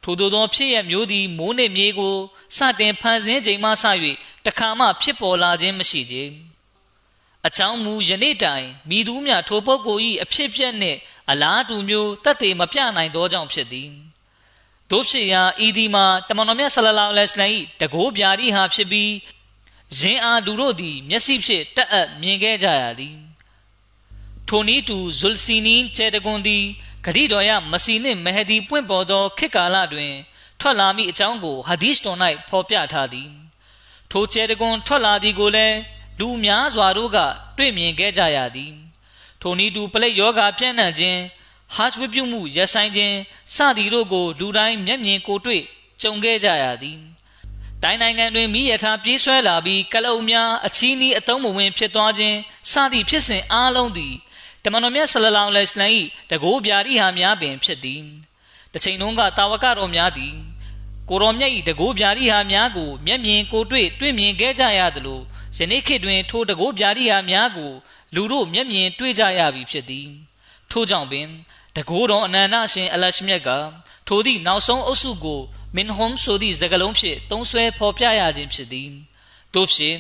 [0.08, 2.16] ထို့သောသောဖြစ်ရမျိုးသည်မိုးနှင့်မြေကို
[2.58, 3.86] စတင်ဖန်ဆင်းချိန်မှစ၍
[4.46, 6.16] တခါမှဖြစ်ပေါ်လာခြင်းမရှိကြ
[7.48, 10.98] အချောင်းမူယနေ့တိုင်မိသူများထိုပုဂ္ဂိုလ်၏အဖြစ်ပြက်နှင့်
[11.30, 13.90] အလားတူမျိုးတတ်သေးမပြနိုင်သောကြောင့်ဖြစ်သည်
[14.92, 19.12] တို့ဖြစ်ရာဤဒီမှာတမန်တော်မြတ်ဆလလောလဟ်အလိုင်းတကိုးဗျာဒီဟာဖြစ်ပြီး
[20.00, 23.16] ယင်းအားလူတို့သည် မျက်စိဖြင့်တက်အပ်မြင်ခဲ့ကြရသည်
[24.48, 26.64] ထိုနည်းတူဇုလ်စီနီကျဲတကွန်သည်
[27.06, 30.14] ဂရိတော်ရမစီနှင့်မဟဒီပွင့်ပေါ်သောခေတ်ကာလတွင်
[30.60, 32.20] ထွက်လာမိအကြောင်းကိုဟာဒီစ်တော်၌
[32.50, 33.30] ဖော်ပြထားသည်
[34.12, 35.78] ထိုကျဲတကွန်ထွက်လာသည်ကိုလည်း
[36.20, 37.18] လူများစွာတို့က
[37.58, 38.74] တွေ့မြင်ခဲ့ကြရသည်
[39.42, 41.20] ထိုနည်းတူပလိတ်ယောဂါပြန့်နှံ့ခြင်း
[41.76, 43.16] ဟာချဝပြုမှုရဆိုင်ခြင်း
[43.56, 45.62] စသည်တို့ကိုလူတိုင်းမျက်မြင်ကိုတွေ့
[46.02, 47.00] ကြုံခဲ့ကြရသည်
[47.84, 52.38] တိုင်းနိုင်ငံတွင်မိရထားပြေးဆွဲလာပြီးကလုံများအချီးနီးအတုံးမဝင်ဖြစ်သွားခြင်း
[52.72, 54.14] စသည့်ဖြစ်စဉ်အားလုံးသည်
[54.66, 58.04] တမန်တော်မြတ်ဆလလောင်လဟ်အလိုင်းတကိုးဗျာတိဟာများပင်ဖြစ်သည်
[58.74, 60.36] တစ်ချိန်လုံးကတာဝကတော်များသည်
[61.10, 65.20] ကိုရောမြတ်၏တကိုးဗျာတိဟာများကိုမျက်မြင်ကိုတွေ့တွေ့မြင်ခဲ့ကြရသလို
[65.58, 67.72] ယနေ့ခေတ်တွင်ထိုတကိုးဗျာတိဟာများကို
[68.16, 70.08] လူတို့မျက်မြင်တွေ့ကြရပြီဖြစ်သည်
[70.72, 71.28] ထို့ကြောင့်ပင်
[71.76, 73.50] တကိုးတော်အနန္တရှင်အလရှမြတ်က
[74.08, 75.42] ထိုသည့်နောက်ဆုံးအုပ်စုကို
[75.76, 78.90] မင်ဟွမ်ဆိုသည့်စကားလုံးဖြင့်သုံးဆွဲဖော်ပြရခြင်းဖြစ်သည်
[79.54, 79.98] တို့ဖြင့်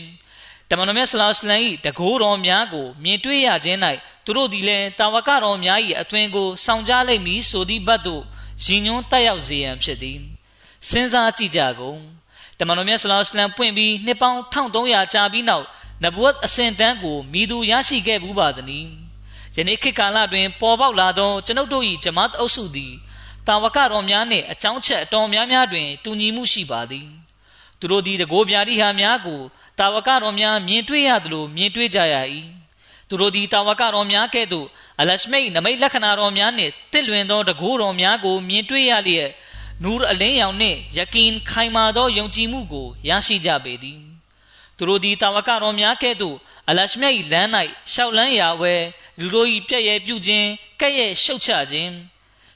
[0.70, 3.80] တမန်တော်မြတ်ဆလောလ္လမ်၏တကိုးတော်များကိုမြင်တွေ့ရခြင်း၌
[4.26, 8.24] သူတို့သည်လည်းတာဝကတော်များ၏အသွင်ကိုဆောင်ကြလိမ့်မည်ဆိုသည့်ဘတ်သို့
[8.66, 10.20] ရည်ညွှန်းတက်ရောက်စေရန်ဖြစ်သည်
[10.90, 12.00] စဉ်းစားကြည့်ကြကုန်
[12.60, 15.66] တမန်တော်မြတ်ဆလောလ္လမ်ပွင့်ပြီးနှစ်ပေါင်း1300ကြာပြီးနောက်
[16.04, 18.88] နဗဝတ်အစဉ်တန်းကိုမိသူရရှိခဲ့ဘူးပါသည်
[19.56, 22.94] ယနေ့ခေတ်ကာလတွင်ပေါ်ပေါက်လာသောကျွန်ုပ်တို့၏ဂျမတ်အုပ်စုသည်
[23.48, 27.08] တာဝကတော်များနှင့်အကြောင်းချက်အတော်များများတွင်တူညီမှုရှိပါသည်
[27.80, 29.42] သူတို့သည်တကိုးပြာတိဟာများကို
[29.80, 32.16] တာဝကတော်များမြင်တွေ့ရသလိုမြင်တွေ့ကြရ၏
[33.10, 34.68] သူတို့သည်တာဝကတော်များကဲ့သို့
[35.02, 39.30] အလရှမိတ်နမိတ်လက္ခဏာတော်များနှင့်တစ်လွင်သောတကိုးတော်များကိုမြင်တွေ့ရလျက်
[39.84, 44.00] နူရအလင်းရောင်နှင့်ယကင်ခိုင်မာသောယုံကြည်မှုကိုရရှိကြပေသည်
[44.78, 46.38] သူတို့သည်တာဝကတော်များကဲ့သို့
[46.70, 47.50] အလရှမြတ်၏လမ်း၌
[47.94, 48.74] ရှောက်လန်းရာဝဲ
[49.20, 50.48] လူတို့၏ပြည့်ရဲ့ပြုခြင်း
[50.82, 51.94] ကဲ့ရဲ့ရှုတ်ချခြင်း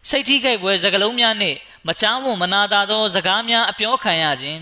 [0.10, 4.62] စိတ်ထိခိုက်ပွဲစကလုံးများနှင့်မချားမွန်မနာသာသောစကားများအပြောခံရခြင်း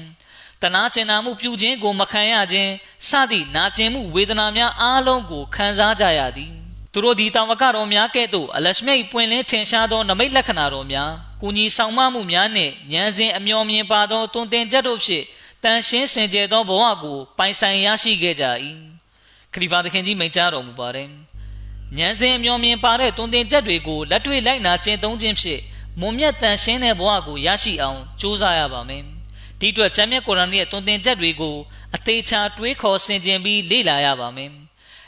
[0.62, 2.72] တနာကျင်နာမှုပြုခြင်းကိုမခံရခြင်း
[3.10, 6.52] စသည့်နာကျင်မှုဝေဒနာများအားလုံးကိုခံစားကြရသည်
[6.92, 15.26] သူတို့ဒီတာဝကတော်များကဲ့သို့အလရှမိတ်ပွင့်လင်းထင်ရှားသောနမိတ်လက္ခဏာတော်များကုညီဆောင်မမှုများနှင့်ဉာဏ်စဉ်အမျော်မြင်ပါသောတွင်တင်ချက်တို့ဖြင့်
[15.64, 18.46] တန်ရှင်းစင်ကြယ်သောဘဝကိုပိုင်ဆိုင်ရရှိခဲ့ကြ၏
[19.54, 21.08] ခရီးဖာသခင်ကြီးမိန့်ကြားတော်မူပါတယ်
[21.98, 25.62] ဉာဏ်စဉ်အမျော်မြင်ပါတဲ့တွင်တင်ချက်တွေကိုလက်တွေ့လိုက်နာကျင့်သုံးခြင်းဖြင့်
[26.00, 29.17] မွန်မြတ်တန်ရှင်းတဲ့ဘဝကိုရရှိအောင်ကြိုးစားရပါမယ်
[29.60, 31.56] ဒီအတွက်ကျမ်းမြတ်ကုရ်အာန်ရဲ့တွင်တင်ချက်တွေကို
[31.96, 34.52] အသေးချာတွေးခေါ်ဆင်ခြင်ပြီးလေ့လာရပါမယ်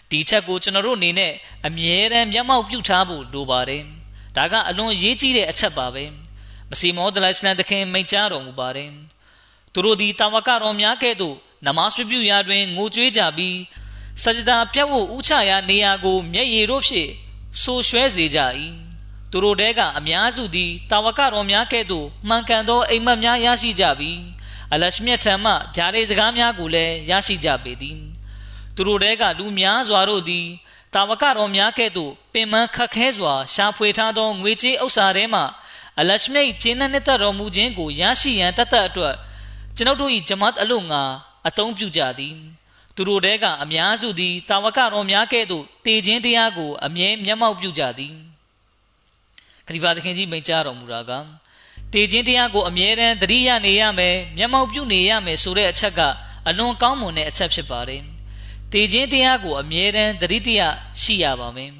[0.09, 1.33] ဒီချက်ကိုကျွန်တော်တို့အနေနဲ့
[1.67, 3.83] အမြဲတမ်းမျက်မှောက်ပြုထားဖို့လိုပါတယ်
[4.37, 6.03] ဒါကအလွန်ရေးကြီးတဲ့အချက်ပါပဲ
[6.69, 8.89] မစီမောဒလိုင်စလန်တခင်မိန့်ကြားတော်မူပါတယ်
[9.73, 11.35] သူတို့သည်တာဝကတော်များကဲ့သို့
[11.65, 13.57] နမတ်ပြုရာတွင်ငိုကြွေးကြပြီး
[14.23, 17.11] စကြဒါပြတ်ဖို့ဥချရာနေရာကိုမျက်ရည်တို့ဖြင့်
[17.61, 18.39] ဆိုရွှဲစေကြ၏
[19.31, 24.17] သူတို့တဲကအများစုသည်တာဝကတော်များကဲ့သို့မှန်ကန်သောအိမ်မက်များရရှိကြပြီး
[24.73, 27.99] အလရှမြတ်ထံမှဗျာဒိတ်စကားများကိုလည်းရရှိကြပေသည်
[28.75, 30.45] သူတို့တဲကလူများစွာတို့သည်
[30.93, 35.41] တာဝကတော်များကဲ့သို့ပင်မခက်ခဲစွာရှာဖွေထားသောငွေကြေးဥစ္စာထဲမှ
[35.99, 39.15] အလရှမြတ်ခြေနှက်နှစ်သက်တော်မူခြင်းကိုရရှိရန်တသက်အတွက်
[39.77, 41.03] ကျွန်ုပ်တို့၏ဂျမတ်အလို့ငါ
[41.47, 42.35] အသုံးပြုကြသည်
[42.95, 48.13] သူတို့တဲကအများစုသည်တာဝကတော်များကဲ့သို့တည်ခြင်းတရားကိုအမြဲမျက်မှောက်ပြုကြသည်
[49.65, 51.11] ခရီးပါသခင်ကြီးမိန့်ကြားတော်မူတာက
[51.93, 56.01] တည်ခြင်းတရားကိုအမြဲတမ်းသတိရနေရမယ်မျက်မှောက်ပြုနေရမယ်ဆိုတဲ့အချက်က
[56.47, 58.01] အလွန်ကောင်းမွန်တဲ့အချက်ဖြစ်ပါတယ်
[58.71, 60.61] တည်ခြင်းတရားကိုအမြဲတမ်းသတိတရ
[61.01, 61.71] ရှိရပါမယ်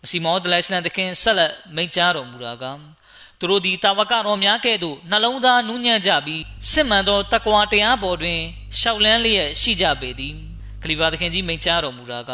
[0.00, 2.64] မစီမောဒလိုင်စလန်သခင်ဆက်လက်မိန့်ကြားတော်မူတာက
[3.38, 8.40] သူတို့သည်တာဝကတော်များကဲ့သို့နှလုံးသားနူးညံ့ကြပြီးစစ်မှန်သောတကွာတရားပေါ်တွင်
[8.80, 10.34] ရှောက်လန်းလျက်ရှိကြပေသည်
[10.82, 12.32] ခလီဖာသခင်ကြီးမိန့်ကြားတော်မူတာက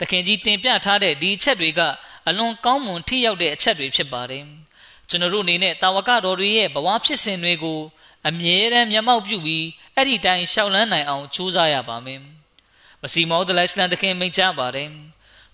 [0.00, 1.80] သခင်ကြီးတင်ပြထားတဲ့ဒီအချက်တွေက
[2.28, 4.44] အလွန်ကောင်းမွန်ထိရောက်တဲ့အချက်တွေဖြစ်ပါတယ်
[5.08, 7.80] ကျွန်တော်တို့အနေနဲ့တာဝကတော်တွေရဲ့ဘဝဖြစ်စဉ်တွေကို
[8.28, 12.20] အမြဲတမ်းမျက်မှောက်ပြုပြီးအဲ့ဒီတိုင်းရှောက်လန်းနိုင်အောင်ကြိုးစားရပါမယ်
[13.02, 14.88] မစီမောဒလိုင်စလန်တခင်မိန့်ကြားပါတယ်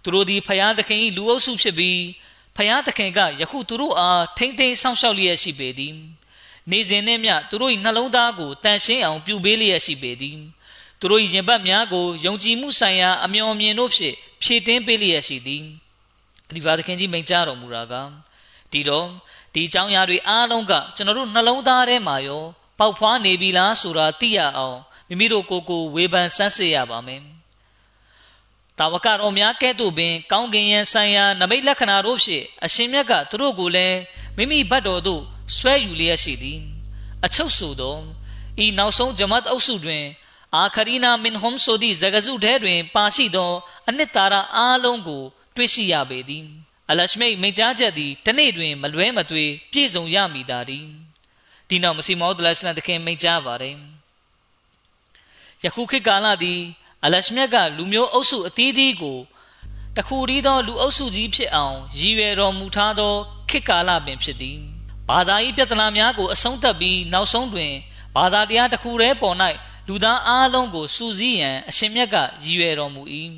[0.02, 2.00] သူတို့ဒီဖယားသခင်၏လူအုပ်စုဖြစ်ပြီး
[2.56, 5.94] ဖယားသခင်ကယခုသူတို့အားထိမ့်သိမ်းဆောင်ရှောက်လျက်ရှိပေသည်
[6.70, 10.38] နေစဉ်နဲ့မျှသူတို့၏နှလုံးသားကိုတန်ရှင်းအောင်ပြုပေးလျက်ရှိပေသည်
[11.00, 15.62] သူတို့၏ရင်ပတ်များကိုယုံကြည်မှုဆိုင်ရာအမျှော်မြင်တို့ဖြင့်ဖြည့်တင်းပေးလျက်ရှိသည်
[16.48, 17.94] ခရီးပါသခင်ကြီးမိန့်ကြားတော်မူတာက
[18.72, 19.08] ဒီတော့
[19.54, 22.44] ဒီအကြောင်းအရာတွေအားလုံးကကျွန်တော်တို့နှလုံးသားထဲမှာရော
[22.78, 27.22] ပေါက်ဖွားနေပြီလားဆိုတာသိရအောင်မိမိတို့ကိုယ်ကိုဝေဖန်ဆန်းစစ်ရပါမယ်
[28.78, 33.98] တာဝကတော်များကဲ့သို့ပင် ကောင်းကင်ယံဆိုင်ရာနမိတ်လက္ခဏာတို့ဖြင့်အရှင်မြတ်ကသူတို့ကိုလည်း
[34.36, 35.22] မိမိဘတ်တော်သို့
[35.56, 36.60] ဆွဲယူလျက်ရှိသည်
[37.24, 37.96] အချုပ်ဆိုသော
[38.64, 40.04] ဤနောက်ဆုံးဂျမတ်အုပ်စုတွင်
[40.56, 43.52] အာခရီနာမင်ဟွမ်ဆိုသည့်ဇဂဇုထဲတွင် ပါရှိသော
[43.88, 45.22] အနှစ်သာရအားလုံးကို
[45.56, 46.46] တွေ့ရှိရပေသည်
[46.92, 50.86] အလရှမိတ်မိန့်ကြားချက်သည်တနေ့တွင် မလွဲမသွေပြည့်စုံရမည်သာသည်
[51.68, 53.76] ဒီနောက်မစီမောဒလရှလန်တခင်မိန့်ကြားပါတယ်
[55.64, 56.60] ယခုခေတ်ကာလသည်
[57.04, 59.18] အလရှမြတ်ကလူမျိုးအုပ်စုအသီးသီးကို
[59.96, 63.14] တခုတည်းသော လူအုပ်စုကြီးဖြစ်အောင်ရည်ရွယ်တော်မူထားသော
[63.50, 64.58] ခေတ်ကာလပင်ဖြစ်သည်
[65.08, 67.72] ဘာသာရေးပြဿနာများကိုအဆုံးသတ်ပြီးနောက်ဆုံးတွင်
[68.16, 69.36] ဘာသာတရားတစ်ခုတည်းပေါ်၌
[69.88, 73.02] လူသားအားလုံးကိုစူးစီးရန်အရှင်မြတ်ကရည်ရွယ်တော်မူ၏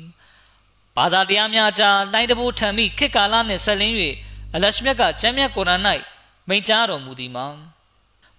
[0.97, 3.95] ဘာသာတရားများကြားလိုင်းတဘိုးထံမိခေတ်ကာလနှင့်ဆက်လင်း၍
[4.55, 5.81] အလရှမြတ်ကကျမ်းမြတ်ကုရ်အာန်၌
[6.47, 7.47] မိန့်ကြားတော်မူသည်မှာ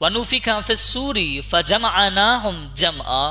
[0.02, 3.24] ဝနုဖီကန်ဖစ်ဆူရီဖဂျမအာနာဟွမ်ဂျမ်အာ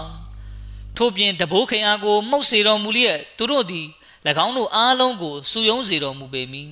[0.97, 3.87] ထို့ပြင်တဘိုးခင်အားကိုမှုတ်စေတော်မူလျက်သူတို့သည်၎
[4.45, 6.71] င်းတို့အားလုံးကိုစုယုံစေတော်မူပေမည်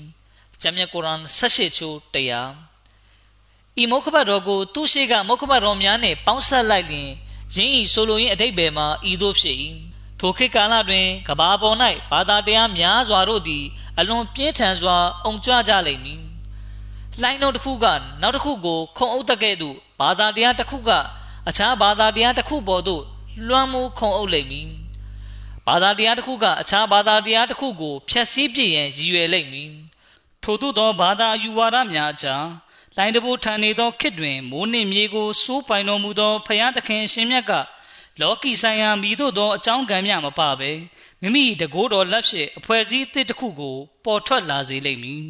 [0.62, 2.52] ကျမ်းမြတ်ကုရ်အာန်18ချိုးတရား
[3.82, 7.10] ဤမုခဘတ်တော်ကိုသူရှိကမုခဘတ်တော်များနှင့်ပေါင်းဆက်လိုက်လျင်
[7.56, 9.58] ယင်းဤဆိုလိုရင်းအတိတ်ဘယ်မှာဤသို့ဖြစ်၏
[10.26, 11.78] ထိုခေတ်ကာလတွင်ကဘာပေါ်၌
[12.12, 13.64] ဘာသာတရားများစွာတို့သည်
[14.00, 16.22] အလွန်ပြင်းထန်စွာအုံကြွကြလိမ့်မည်
[17.22, 17.86] လိုင်းတော်တစ်ခုက
[18.22, 20.92] နောက်တစ်ခုကို ခုံအုပ်တကဲ့သို့ဘာသာတရားတစ်ခုက
[21.50, 23.04] အခြားဘာသာတရားတစ်ခုပေါ်သို့
[23.48, 24.68] လွှမ်းမိုးခုံအုပ်လိမ့်မည်
[25.68, 29.72] ဘာသာတရားတစ်ခုကအခြားဘာသာတရားတစ်ခုကိုဖျက်ဆီးပြည့်ရန်ရည်ရွယ်လိမ့်မည်
[30.44, 32.46] ထို့သို့သောဘာသာယူဝါဒများအကြား
[32.98, 37.54] လိုင်းတဘိုးထန်နေသောခေတ်တွင်မိုးနှင့်မြေကိုစိုးပိုင်တော်မူသောဖယားသခင်ရှင်မြတ်က
[38.22, 40.72] လောကီဆိုင်ရာမိတို့သောအကြောင်းကံများမပါပဲ
[41.22, 45.26] မိမိတကိုးတော်လက်ဖြင့်အဖွဲ့အစည်းအသစ်တစ်ခုကို ပေါ်ထွက်လာစေလိမ့်မည်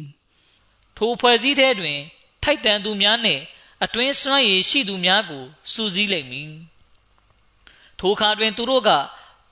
[0.96, 1.98] ထိုအဖွဲ့အစည်းထဲတွင်
[2.42, 3.42] ထိုက်တန်သူများနှင့်
[3.84, 6.50] အတွင်းစွမ်းရည်ရှိသူများကိုစူးစီးလိမ့်မည်
[7.98, 8.90] ထိုအခါတွင် သူတို့က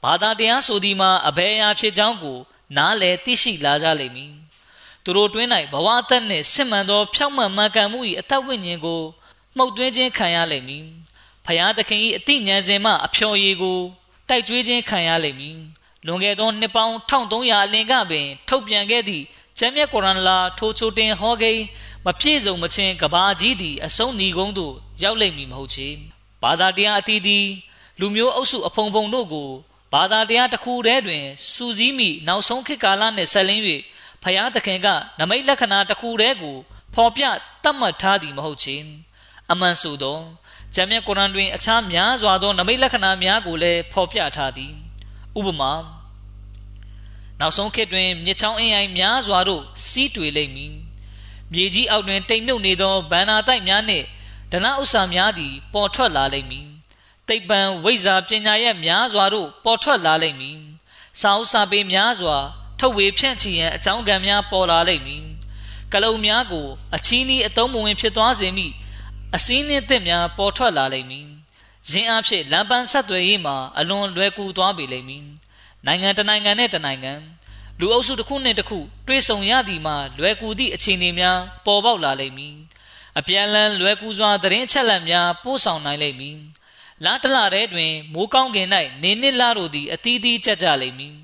[0.05, 2.39] ဘာသာတရားဆိုသည်မှာအဘယ်အရာဖြစ်ကြောင်းကို
[2.77, 4.33] နားလည်သိရှိလာကြလိမ့်မည်
[5.05, 9.01] သူတို့တွင်း၌ဘဝအသက်နှင့်စစ်မှန်သောဖြောင့်မတ်မှန်ကန်မှု၏အသက်ဝိညာဉ်ကို
[9.57, 10.87] မှုတ်သွင်းခြင်းခံရလိမ့်မည်
[11.47, 13.79] ဖယားသခင်၏အတိညာဉ်စဉ်မှအဖျော်ရည်ကို
[14.29, 15.59] တိုက်ကြွေးခြင်းခံရလိမ့်မည်
[16.07, 19.25] လွန်ခဲ့သောနှစ်ပေါင်း1300အလင်ကပင် ထုတ်ပြန်ခဲ့သည့်
[19.59, 21.65] ကျမ်းမြတ်ကုရ်အာန်လာထိုချိုတင်ဟောကိန်း
[22.07, 25.89] မပြည့်စုံမချင်းကဘာကြီးသည်အဆုံးညီကုန်းသို့ရောက်လိမ့်မည်မဟုတ်ချေ
[26.43, 27.49] ဘာသာတရားအသီးသီး
[28.01, 29.51] လူမျိုးအုပ်စုအဖုံဖုံတို့ကို
[29.93, 33.63] ဘာသာတရားတစ်ခုတည်းတွင်စူးစီးမိနောက်ဆုံးခေတ်ကာလနှင့်ဆက်လင်း၍
[34.23, 34.87] ဖယားသခင်က
[35.19, 36.57] နမိတ်လက္ခဏာတစ်ခုတည်းကို
[36.95, 37.23] ဖော်ပြ
[37.65, 38.77] တတ်မှတ်ထားသည်မဟုတ်ချေ
[39.51, 40.19] အမှန်ဆိုသော
[40.75, 44.73] ဂျမ်းမြတ်ကုရ်အာန်တွင်အခြားများစွာသောနမိတ်လက္ခဏာများကိုလည်းဖော်ပြထားသည်
[45.39, 45.73] ဥပမာ
[47.41, 50.75] နောက်ဆုံးခေတ်တွင်မြစ်ချောင်းအင်းအိုင်များစွာတို့စီးတွေ့လိမ့်မည်
[51.53, 54.07] မြေကြီးအောက်တွင်တိမ်မြုပ်နေသောဗန္နာတိုက်များနှင့်
[54.53, 56.67] ဒနာဥစ္စာများသည်ပေါ်ထွက်လာလိမ့်မည်
[57.29, 60.59] သိပ္ပံဝိဇ္ဇာပညာရဲ့များစွာတို့ပေါ်ထွက်လာလိမ့်မည်
[61.21, 62.37] စာအုပ်စာပေများစွာ
[62.79, 65.25] ထုတ်ဝေဖြန့်ချီရန်အကြောင်းကံများပေါ်လာလိမ့်မည်
[65.93, 68.67] ကလုံများကိုအချီးနှီးအတုံးမဝင်ဖြစ်သွားစေမိ
[69.37, 71.29] အစည်းနှင်းသစ်များပေါ်ထွက်လာလိမ့်မည်
[71.91, 75.25] ရင်းအားဖြင့်လမ်းပန်းဆက်သွယ်ရေးမှာအလွန်လွယ်ကူသွားပေလိမ့်မည်
[75.87, 77.13] နိုင်ငံတနိုင်ငံနဲ့တနိုင်ငံ
[77.81, 82.57] လူအုပ်စုတစ်ခုနဲ့တစ်ခုတွဲဆုံရသည်မှာလွယ်ကူသည့်အခြေအနေများပေါ်ပေါက်လာလိမ့်မည်
[83.19, 86.39] အပြန်လန်းလွယ်ကူစွာသတင်းအချက်အလက်များပို့ဆောင်နိုင်လိမ့်မည်
[87.05, 88.69] လာတလတဲ့တွင်မိုးကောင်းကင်၌
[89.03, 91.17] နေနစ်လာတို့သည်အသီးသီးကြက်ကြလိမ့်မည်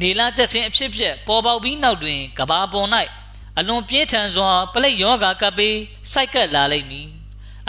[0.00, 2.88] နေလာကြက်ခြင်းအဖြစ်ဖြင့်ပေါ်ပေါက်ပြီးနောက်တွင်ကဘာပေါ်၌
[3.58, 5.76] အလွန်ပြင်းထန်စွာပလိတ်ယောဂါကပ်ပေး
[6.12, 7.08] စိုက်ကပ်လာလိမ့်မည်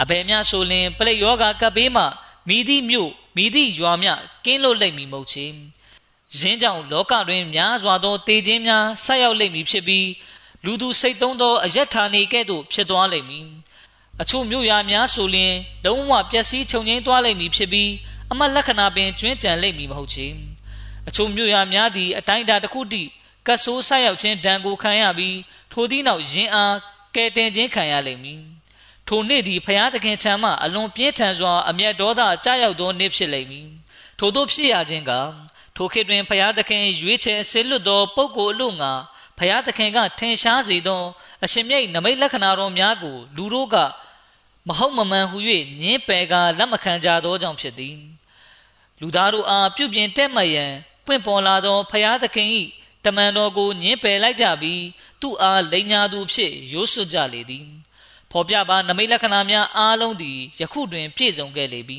[0.02, 2.04] အဘယ်များဆိုလင်ပလိတ်ယောဂါကပ်ပေးမှ
[2.48, 5.46] မိသည့်မြို့မိသည့်ရွာများကင်းလို့လိမ့်မည်မဟုတ်ချေ
[6.38, 10.08] ရင်းကြောင့်လောကတွင်များစွာသောတေခြင်းများဆက်ရောက်လိမ့်မည်ဖြစ်ပြီး
[10.64, 13.46] လူသူစိတ်သုံးသောအယက်ဌာနေကဲ့သို့ဖြစ်သွားလိမ့်မည်
[14.20, 15.54] အချို့မြို့ရာများဆိုလျင်
[15.84, 17.90] လုံးဝပျက်စီးခြုံငိမ့်သွားလိမ့်မည်ဖြစ်ပြီး
[18.30, 20.26] အမတ်လက္ခဏာပင်ကျွင်းကြံလိမ့်မည်မဟုတ်ချေ
[21.08, 23.10] အချို့မြို့ရာများသည်အတိုင်းအတာတစ်ခုတည်း
[23.46, 25.36] ကတ်ဆိုးဆက်ရောက်ခြင်းဒဏ်ကိုခံရပြီး
[25.72, 26.74] ထိုသည့်နောက်ယင်အား
[27.14, 28.55] ကဲတင်ခြင်းခံရလိမ့်မည်
[29.08, 33.68] ထိုနေ့သည်ဖျားသခင်ထံမှအလွန်ပြင်းထန်စွာအမျက်ဒေါသကြားရောက်သောနေ့ဖြစ်လိမ့်မည်
[34.18, 35.12] ထို့သောဖြစ်ရခြင်းက
[35.76, 38.92] ထိုခေတ်တွင်ဖျားသခင်ရွေးချယ်ဆေလွတ်သောပုဂ္ဂိုလ်အလို့ငါ
[39.38, 41.02] ဖျားသခင်ကထင်ရှားစေသော
[41.44, 43.76] အရှင်မြတ်နမိတ်လက္ခဏာတော်များကိုလူတို့က
[44.68, 45.38] မဟုတ်မမှန်ဟု၍
[45.82, 47.96] ညင်းပယ်ကလက်မခံကြသောကြောင့်ဖြစ်သည်
[49.00, 50.72] လူသားတို့အားပြုပြင်တက်မှတ်ရန်
[51.06, 52.48] ပွင့်ပေါ်လာသောဖရာသခင်၏
[53.04, 54.82] တမန်တော်ကိုညင်းပယ်လိုက်ကြပြီး
[55.20, 57.66] သူ့အားလိန်ညာသူဖြစ်ရိုးစွတ်ကြလေသည်
[58.36, 61.98] ဖော်ပြပါနမိတ်လက္ခဏာများအားလုံးသည်ယခုတွင်ပြည့်စုံခဲ့လေပြီ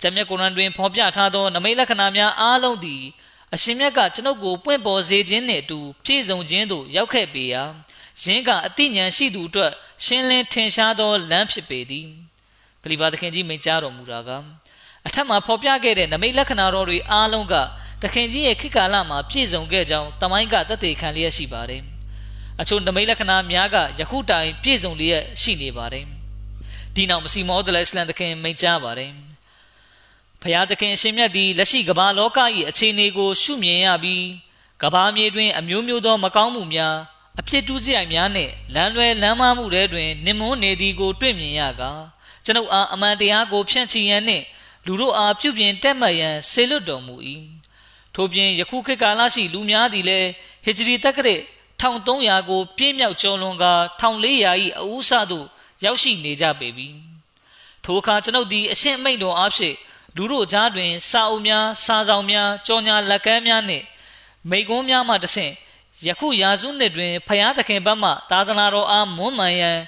[0.00, 3.02] ဂျမ်းမြတ်ကုရ်အန်တွင်ဖော်ပြထားသောနမိတ်လက္ခဏာများအားလုံးသည်
[3.54, 7.62] အရှင်မြတ်ကကျွန်ုပ်ကိုပွင့်ပေါ်စေခြင်းနှင့်အတူပြည့်စုံခြင်းသို့ရောက်ခဲ့ပေရာ
[8.22, 9.72] ယင်းကအသိဉာဏ်ရှိသူအတွက်
[10.04, 12.06] ရှင်းလင်းထင်ရှားသောလမ်းဖြစ်ပေသည်
[12.82, 14.30] ဂလိဗာသခင်ကြီးမိန့်ကြားတော်မူတာက
[15.06, 17.54] အထက်မှာဖော်ပြခဲ့တဲ့နမိတ်လက္ခဏာတော်တွေအားလုံးက
[18.02, 21.93] သခင်ကြီးရဲ့ခေတ်ကာလမှာပြည့်စုံခဲ့ကြောင်းတမိုင်းကသက်သေခံလျက်ရှိပါတယ်
[22.60, 26.06] အချို့နမိတ်လက္ခဏာများကယခုတိုင်ပြည့်စုံလျက်ရှိနေပါတယ်
[26.94, 29.12] ဒီနောက်မစီမောဒလအစ္စလမ်သခင်မိန့်ကြားပါတယ်
[30.42, 32.38] ဖျားသခင်အရှင်မြတ်သည်လက်ရှိကမ္ဘာလောက၏
[32.68, 34.24] အခြေအနေကို ရှုမြင်ရပြီး
[34.82, 36.96] ကမ္ဘာမြေတွင် အမျိုးမျိုးသောမကောင်းမှုများ
[37.40, 41.90] အဖြစ်တူးစရိုက်များနှင့်လမ်းလွဲလမ်းမမှုတွေတွင်နင်မွန်းနေသည်ကို တွေ့မြင်ရကာ
[42.44, 44.44] ကျွန်ုပ်အားအမှန်တရားကိုဖြန့်ချီရန်နှင့်
[44.86, 47.14] လူတို့အားပြုပြင်တက်မှတ်ရန်ဆေလွတ်တော်မူ၏
[48.14, 50.28] ထို့ပြင်ယခုခေတ်ကာလရှိလူများသည်လည်း
[50.64, 51.36] ဟစ်ဂျရီတက္ကရာ
[51.80, 54.28] 1300ကိုပြည့်မြောက်ကျော်လွန်ကာ1400၏
[54.80, 55.46] အဦးဆသို့
[55.84, 56.88] ရောက်ရှိနေကြပေပြီ
[57.84, 59.76] ထိုအခါကျွန်ုပ်သည်အရှင်းမိတ်တော်အားဖြင့်
[60.16, 63.84] လူတို့ကြားတွင် စာအုပ်များစာဆောင်များကြော်ညာလက်ကမ်းများနှင့်
[64.50, 65.52] မိကွန်းများမှတဆင့်
[66.06, 69.78] ယခုရာစုနှစ်တွင်ဖျားသခင်ဘက်မှသာသနာတော်အားမွမ်းမံရန်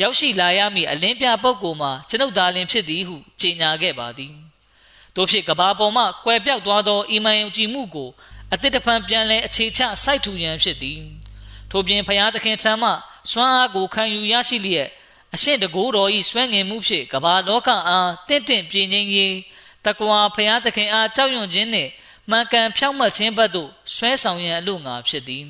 [0.00, 4.34] ရောက်ရှိလာရမည့်အလင်းပြပုဂ္ဂိုလ်မှာကျွန်ုပ်သားလင်ဖြစ်သည်ဟုကြေညာခဲ့ပါသည်
[5.16, 8.10] တို့ဖြစ်ကဘာပေါ်မှကွယ်ပြောက်သွားသောအီမန်ယုံကြည်မှုကို
[8.52, 11.00] အတိတ်တဖန်ပြန်လဲအခြေချစိုက်ထူရန်ဖြစ်သည်
[11.76, 12.90] ထို့ပြင်ဖျားသခင်ထံမှ
[13.30, 14.88] စွမ်းအားကိုခံယူရရှိလျက်
[15.34, 19.34] အရှင်းတကိုးတော်၏စွဲငင်မှုဖြင့်ကဘာလောကအားတင့်တင့်ပြင်းငင်းရေး
[19.84, 21.90] တကွာဖျားသခင်အားကြောက်ရွံ့ခြင်းနှင့်
[22.30, 25.44] မှန်ကန်ဖြောင့်မတ်ခြင်းဘက်သို့ဆွဲဆောင်ရန်အလို့ငါဖြစ်သည်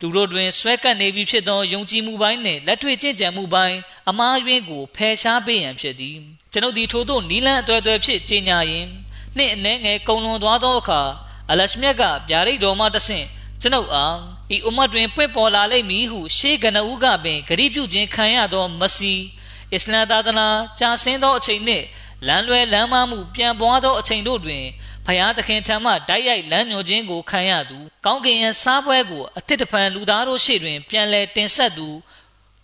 [0.00, 3.78] လူတို့တွင်ဆွဲကပ်နေပြီဖြစ်သောယုံကြည်မှုပိုင်းနှင့်လက်တွေ့ကျင့်ကြံမှုပိုင်း
[4.10, 6.16] အမှားယွင်းကိုဖယ်ရှားပေးရန်ဖြစ်သည်
[6.52, 8.86] ကျွန်ုပ်ဒီထို့သို့နီလန်းအသွဲသွဲဖြစ်ကြေညာရင်
[9.36, 11.00] နှင့်အနှဲငယ်ကုံလွန်သွားသောအခါ
[11.50, 13.26] အလရှမြတ်ကဗျာဒိတ်တော်မှတဆင့်
[13.60, 14.16] ကျွန်ုပ်အား
[14.54, 19.14] ဤဥမတ်တွင်ပွင့်ပေါ်လာလိမ့်မည်ဟုရှေးကနဦးကပင်ဂရိပြုခြင်းခံရသောမစီ
[19.72, 20.46] အစ္စလာမ်သာသနာ
[20.78, 21.84] ကြာဆင်းသောအချိန်နှင့်
[22.26, 24.64] လမ်းလွဲလမ်းမမှုပြန်ပွားသောအချိန်တို့တွင်
[25.06, 31.88] ဖယားသခင်ထံမှတိုက်ရိုက်လမ်းညွှန်ခြင်းကိုခံရသူကောင်းကင်ယံစားပွဲကိုအသစ်တဖန်လူသားတို့ရှေ့တွင်ပြန်လည်တင်ဆက်သူ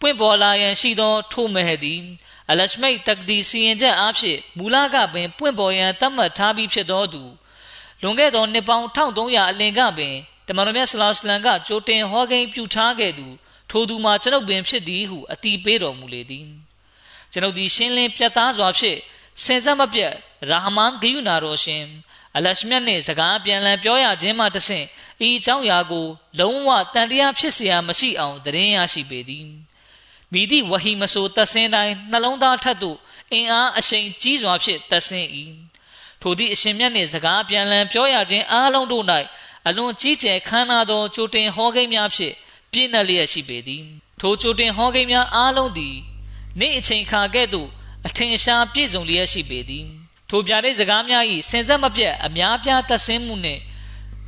[0.00, 1.94] ပွင့်ပေါ်လာရန်ရှိသောထိုမဟဒီ
[2.50, 7.22] အလရှမိတ်တက်ဒီစီရင်ချက်အားဖြင့်မူလကပင်ပွင့်ပေါ်ရန်သတ်မှတ်ထားပြီးဖြစ်သောသူ
[8.02, 10.16] လွန်ခဲ့သောနှစ်ပေါင်း1300အလင်ကပင်
[10.47, 13.27] တမန်တော်မြတ်ဆလောလ္လမ်ကကြိုတင်ဟောကိန်းပြုထားခဲ့သူ
[13.69, 16.47] ထိုသူမှာကျွန်ုပ်ပင်ဖြစ်သည်ဟုအတိပေးတော်မူလေသည်
[17.31, 18.99] ကျွန်ုပ်သည်ရှင်းလင်းပြတ်သားစွာဖြင့်
[19.43, 20.13] စင်စက်မပြတ်
[20.49, 21.83] ရာဟမန်ဂယုနာတော်ရှင်
[22.35, 24.85] အလရှမြတ်နှင့်စကားပြန်လည်ပြောရခြင်းမှတဆင့်
[25.27, 26.07] ဤအကြောင်းအရာကို
[26.39, 29.47] လုံးဝတန်တရားဖြစ်เสียမရှိအောင်တရင်ရရှိပေသည်
[30.33, 32.97] မိသည့်ဝဟီမဆိုတဆင်းတိုင်းနှလုံးသားထက်သို့
[33.33, 35.29] အင်အားအရှိန်ကြီးစွာဖြင့်တဆင်း၏
[36.21, 39.05] ထိုသည့်အရှင်မြတ်နှင့်စကားပြန်လည်ပြောရခြင်းအားလုံးတို့၌
[39.68, 42.34] အလွန်ကြီးကျယ်ခမ်းနားသောကြိုတင်ဟောကိန်းများဖြင့်
[42.72, 43.84] ပြည့်နှက်လျက်ရှိပေသည်
[44.20, 45.96] ထိုကြိုတင်ဟောကိန်းများအားလုံးသည်
[46.60, 47.68] နေ့အချိန်ခါကဲ့သို့
[48.06, 49.86] အထင်ရှားပြည့်စုံလျက်ရှိပေသည်
[50.30, 53.60] ထိုပြတဲ့စကားများ၏စင်ဆက်မပြတ်အများပြားသက်ဆင်းမှုနှင့်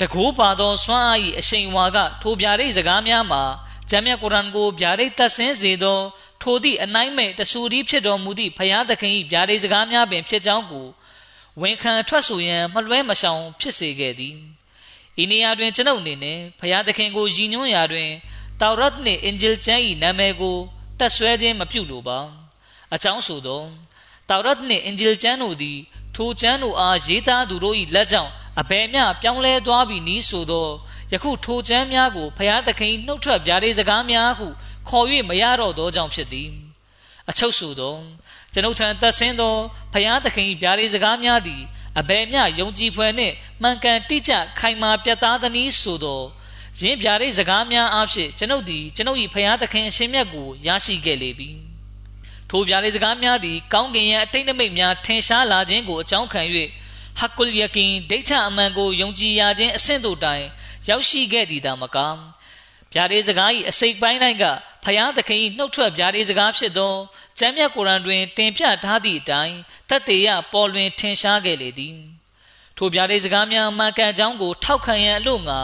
[0.01, 3.43] တကိုးပါသောစွမ်းအား၏အရှိန်အဝါကထိုပြတဲ့စကားများမှာ
[3.91, 6.01] ဂျမ်းမြတ်ကုရ်အန်ကိုဗျာဒိတ်သက်ဆင်းစေသော
[6.43, 10.87] ထိုသည့်အနိုင်မဲ့တဆူရီဖြစ်တော်မူသည့်ဖယားသခင်၏ဗျာဒိတ်စကားများပင်ဖြစ်ကြောင်းကို
[11.61, 14.37] ဝန်ခံထွက်ဆိုရန်မလွဲမရှောင်ဖြစ်စေခဲ့သည်
[15.23, 18.11] ဤနေရာတွင်ကျွန်ုပ်အနေနဲ့ဖယားသခင်ကိုယဉ်ညွှန်းရာတွင်
[18.61, 20.57] တောရတ်နှင့်အင်ဂျယ်ကျမ်း၏နာမည်ကို
[20.99, 22.19] တက်ဆွဲခြင်းမပြုလိုပါ
[22.95, 23.63] အကြောင်းဆိုသော
[24.29, 25.79] တောရတ်နှင့်အင်ဂျယ်ကျမ်းတို့သည်
[26.15, 30.69] ထိုကျမ်းတို့အားရေးသားသူတို့၏လက်ကြောင့်အဘယ်မျှပြောင်းလဲသွားပြီနည်းဆိုသော
[31.13, 34.47] ယခုထိုကျမ်းများကိုဖျားသခင်နှုတ်ထွက်ပြတဲ့စကားများဟု
[34.89, 36.51] ခေါ်၍မရတော့သောကြောင့်ဖြစ်သည်
[37.31, 37.97] အချုပ်ဆိုသော
[38.53, 39.55] ကျွန်ုပ်ထံသက်ဆင်းသော
[39.93, 41.63] ဖျားသခင်ပြားတဲ့စကားများသည်
[42.01, 46.23] အဘယ်မျှယုံကြည်ဖွယ်နှင့်မှန်ကန်တိကျခိုင်မာပြတ်သားသနည်းဆိုသော
[46.81, 51.51] ယင်းပြားတဲ့စကားများအားဖြင့်ကျွန်ုပ်သည်ကျွန်ုပ်၏ဖျားသခင်အရှင်မြတ်ကိုရရှိခဲ့လေပြီ
[52.51, 56.43] ထိုပြားလေးစကားများသည်ကောင်းကင်ရဲ့အတိတ်နမိတ်များထင်ရှားလာခြင်းကိုအကြောင်းခံ၍
[57.19, 60.45] ဟကုလ်ယကင်ဒိဋ္ဌအမှန်ကိုယုံကြည်ရခြင်းအဆင့်တို့တိုင်
[60.89, 61.99] ရောက်ရှိခဲ့သည်သာမက
[62.95, 64.45] ဗျာဒိစကား၏အစိတ်ပိုင်းတိုင်းက
[64.85, 66.95] ဖယားသခင်၏နှုတ်ထွက်ဗျာဒိစကားဖြစ်သော
[67.39, 69.57] ကျမ်းမြတ်ကုရ်အန်တွင် တင်ပြထားသည့်အတိုင်း
[69.89, 71.97] တတ်သေးရပေါ်လွင်ထင်ရှားခဲ့လေသည်
[72.77, 75.61] ထိုဗျာဒိစကားများမှန်ကန်ကြောင်းကို ထောက်ခံရန်အလို့ငါ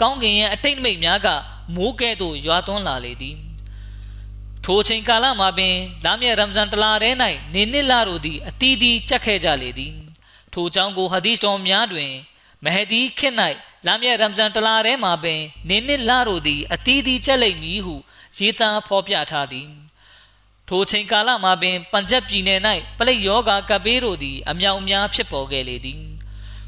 [0.00, 1.28] ကောင်းကင်ရဲ့အတိတ်နမိတ်များက
[1.74, 3.36] မိုးကဲ့သို့ရွာသွန်းလာလေသည်
[4.64, 7.10] ထိုချိန်ကာလမှာပင်လာမည့်ရမ်ဇန်တလထဲ၌
[7.54, 9.94] နေနှစ်လတို့သည်အတီးတီးကြက်ခဲ့ကြလေသည်
[10.54, 12.12] ထိုကြောင့်ကိုဟာဒီသ်တော်များတွင်
[12.64, 13.36] မဟဒီခေတ်၌
[13.86, 17.94] လာမည့်ရမ်ဇန်တလထဲမှာပင်နေနှစ်လတို့သည်အသီးသီးကျက်လိမ့်မည်ဟု
[18.36, 19.68] ရေးသားဖော်ပြထားသည်
[20.68, 22.60] ထိုချိန်ကာလမှာပင်ပัญจပြည်နယ်၌
[22.98, 26.02] ပလိတ်ယောဂကပ်ဘေးတို့သည်အမြောက်အများဖြစ်ပေါ်ခဲ့လေသည်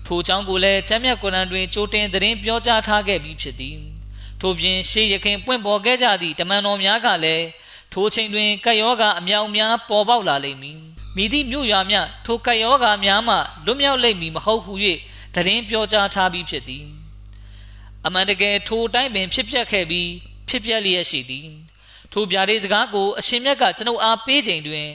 [0.07, 3.79] ထိုကြောင့်ကိုလည်းကျမ်းမြတ်ကုရ်အန်တွင်ကြိုတင်သတင်းပြောကြားထားခဲ့ပြီးဖြစ်သည်
[4.41, 7.47] ထို့ပြင်ရှေးရခင်ပွင့်ပေါ်ခဲ့ကြသည့်တမန်တော်များကလည်း
[7.93, 10.79] ထိုချိန်တွင်ကပ်ယောဂအမြောက်အများပေါ်ပေါက်လာလိမ့်မည်
[11.17, 14.73] မိသည့်မြို့ရွာများထိုကပ်ယောဂများမှလွတ်မြောက်လိမ့်မည်မဟုတ်ဟု၍
[15.35, 16.87] သတင်းပြောကြားထားပြီးဖြစ်သည်
[18.07, 20.11] အမှန်တကယ်ထိုတိုင်းပင်ဖြစ်ပျက်ခဲ့ပြီး
[20.49, 21.49] ဖြစ်ပျက်လျက်ရှိသည်
[22.12, 24.88] ထိုဗျာဒိစကားကိုအရှင်မြတ်ကကျွန်ုပ်အားပေးချိန်တွင်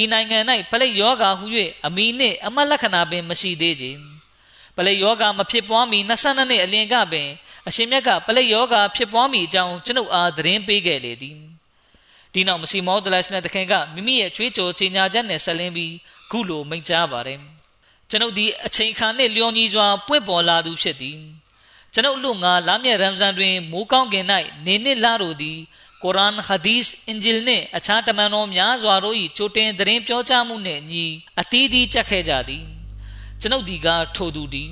[0.00, 0.38] ဤနိုင်ငံ၌
[0.70, 1.46] ပလိတ်ယောဂါဟု၍
[1.86, 4.00] အမိနှင့်အမတ်လက္ခဏာပင်မရှိသေးခြင်း
[4.76, 7.28] ပလိတ်ယောဂါမဖြစ်ပွားမီ22နှစ်အလင်ကပင်
[7.68, 11.38] အရှင်မြတ်ကပလိတ်ယောဂါဖြစ်ပွားမီအကြောင်းကျွန်ုပ်အားသတင်းပေးခဲ့လေသည်
[12.32, 15.94] ဒီနောက်မစီမောဒလရှ်နဲ့တခင်ကမိမိရဲ့ချွေးကြော်ချင်ညာချက်နဲ့ဆက်လင်းပြီး
[16.30, 17.40] ခုလိုမိန့်ကြားပါတယ်
[18.14, 21.18] ကျွန်ုပ်ဒီအချိန်ခါနှင့်လျော်ညီစွာပွင့်ပေါ်လာသူဖြစ်သည်
[21.92, 24.26] ကျွန်ုပ်လူငါလာမည့်ရမ်ဇန်တွင်မိုးကောင်းကင်၌
[24.66, 25.58] နေနှစ်လတို့သည်
[26.02, 31.04] ကုရ်အာန်ဟာဒီစ်အင်ဂျီလ်နှင့်အခြားတမန်တော်များစွာတို့၏ချိုတင်သတင်းပြောကြားမှုနှင့်ညီ
[31.40, 32.64] အသီးသီးချက်ခဲ့ကြသည်
[33.40, 34.70] ကျွန်ုပ်ဒီကထိုသူသည်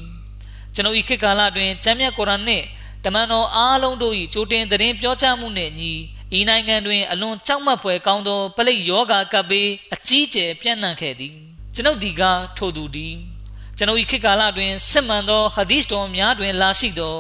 [0.75, 2.65] ကျွန်ုပ်၏ခေတ်ကာလတွင်ကျမ်းမြတ်ကုရ်အာန်နှင့်
[3.05, 5.93] တမန်တော်အားလုံးတို့၏ချိုတင်သတင်းပြောကြားမှုနှင့်ညီ
[6.39, 11.37] ဤနိုင်ငံတွင်အလွန်ကြောက်မက်ဖွယ်ကောင်းသောပလိတ်ယောဂါကပ်ဘေးအကြီးကျယ်ပြန့်နှံ့ခဲ့သည်
[11.75, 12.23] ကျွန်ုပ်ဒီက
[12.57, 13.15] ထိုသူသည်
[13.83, 17.17] ကျွန်ုပ်၏ခေတ်ကာလတွင်စစ်မှန်သောဟာဒီစ်တော်များတွင်လာရှိသော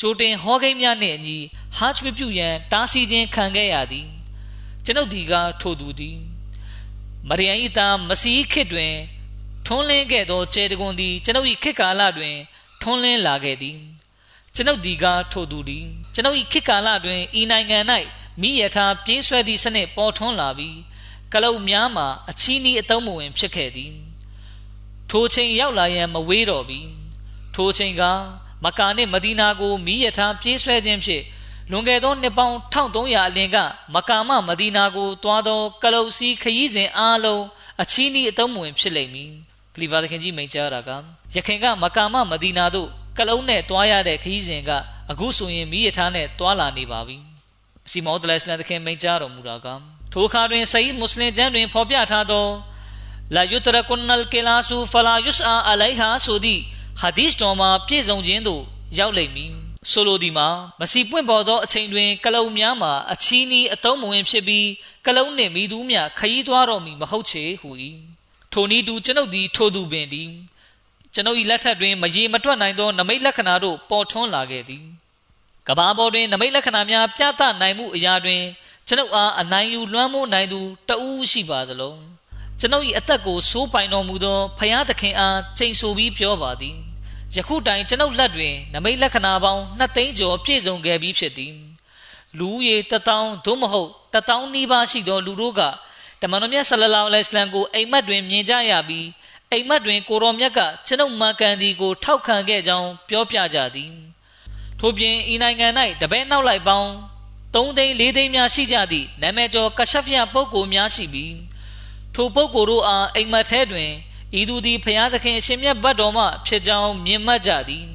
[0.00, 1.38] ကြိုတင်ဟောကိန်းများနှင့်အညီ
[1.76, 4.08] ဟာချ်ပြုရန်တားဆီးခြင်းခံခဲ့ရသည်
[4.84, 6.18] ကျွန်ုပ်ဒီကထိုသူသည်
[7.28, 8.94] မရိယန်၏သားမစီခေတ်တွင်
[9.66, 12.36] ထွန်းလင်းခဲ့သောခြေတကွန်သည်ကျွန်ုပ်၏ခေတ်ကာလတွင်
[12.82, 13.78] ထွန်းလင်းလာခဲ့သည်
[14.54, 17.78] ကျွန်ုပ်ဒီကထိုသူသည်ကျွန်ုပ်၏ခေတ်ကာလတွင်ဤနိုင်ငံ၌
[18.40, 20.78] မိရထားပြေးဆွဲသည့်စနစ်ပေါ်ထွန်းလာပြီး
[21.32, 23.94] ကလုတ်များမှာအချီးနီးအတုံးမဝင်ဖြစ်ခဲ့သည်
[25.10, 26.80] ထိုချိန်ရောက်လာရန်မဝေးတော့ပြီ
[27.54, 28.02] ထိုချိန်က
[28.64, 31.24] မကာနှင့်မဒီနာကိုမိရထားပြေးဆွဲခြင်းဖြင့်
[31.70, 33.56] လွန်ခဲ့သောနှစ်ပေါင်း1300အလင်က
[33.94, 37.44] မကာမမဒီနာကိုတွားသောကလုတ်စီခရီးစဉ်အားလုံး
[37.82, 39.30] အချီးနီးအတုံးမဝင်ဖြစ်လိမ့်မည်
[39.74, 40.90] ကလီဗာသခင်ကြီးမိန့်ကြားတာက
[41.34, 44.70] ယခင်ကမကာမမဒီနာတို့ကလုံးနဲ့တွားရတဲ့ခရီးစဉ်က
[45.10, 47.16] အခုဆိုရင်မိရထားနဲ့တွားလာနေပါပြီ
[47.90, 49.66] စီမောဒလစ်လန်သခင်မိန့်ကြားတော်မူတာက
[50.12, 52.46] ထိုအခါတွင်ဆယီမွတ်စလင်ကျမ်းတွင်ဖော်ပြထားသော
[53.34, 56.62] လာယုတရကွန်နလ်ကလာဆူဖလာယုစအာအလိုင်ဟာဆိုသည့်
[57.00, 58.62] ဟာဒီစ်တော်မှာပြည့်စုံခြင်းသို့
[58.98, 59.52] ရောက်လိမ့်မည်
[59.90, 60.48] ဆိုလိုဒီမှာ
[60.80, 64.68] မစီပွင့်ပေါ်သောအချိန်တွင်ကလုံများမှာအချီးနီးအတုံးမဝင်ဖြစ်ပြီး
[65.06, 67.70] ကလုံနှင့်မိသူများခရီးသွားတော်မူမဟုတ်ချေဟူ၏
[68.52, 70.30] ထိုနည်းတူကျွန်ုပ်သည်ထိုသူပင်သည်
[71.14, 74.84] ကျွန်ုပ်၏လက်ထက်တွင်မရေမတွက်နိုင်သောနမိတ်လက္ခဏာတို့ပေါ်ထွန်းလာခဲ့သည်
[75.68, 78.42] ကဘာပေါ်တွင်နမိတ်လက္ခဏာများပြသနိုင်မှုအရာတွင်
[78.88, 81.98] ကျွန်ုပ်အားအနိုင်ယူလွှမ်းမိုးနိုင်သူတဦးရှိပါသလုံး
[82.60, 86.76] ကျွန်ုပ်၏အသက်ကိုစိုးပိုင်တော်မူသောဖယားသခင်အားချိန်ဆပြီးပြောပါသည်
[87.36, 91.54] ယခုတိုင်ကျွန်ုပ်လက်တွင်နမိတ်လက္ခဏာပေါင်း2သိန်းကျော်ပြည့်စုံခဲ့ပြီးဖြစ်သည်
[92.38, 95.60] လူရေတထောင်သို့မဟုတ်တထောင်နီးပါးရှိသောလူတို့က
[96.20, 99.06] တမန်တော်မြတ်ဆလလောလဟ်အလัยဟ်ကိုအိမ်မက်တွင်မြင်ကြရပြီး
[99.52, 103.92] အိမ်မက်တွင်ကိုရောမြတ်ကကျွန်ုပ်မာကန်ဒီကို ထောက်ခံခဲ့ကြောင်းပြောပြကြသည်
[104.80, 105.68] ထို့ပြင်ဤနိုင်ငံ၌
[106.00, 106.90] တပည့်နောက်လိုက်ပေါင်း
[107.54, 111.32] 3သိန်း4သိန်းများရှိကြသည့်နာမည်ကျော်ကရှဖျပုဂ္ဂိုလ်များရှိပြီး
[112.14, 113.90] ထိုပုဂ္ဂိုလ်တို့အားအိမ်မက်ထဲတွင်
[114.38, 117.86] ဤသူသည်ဖျားသခင်အရှင်မြတ်ဘတ်တော်မှဖြစ်ကြောင်းမြင်မှတ်ကြသည်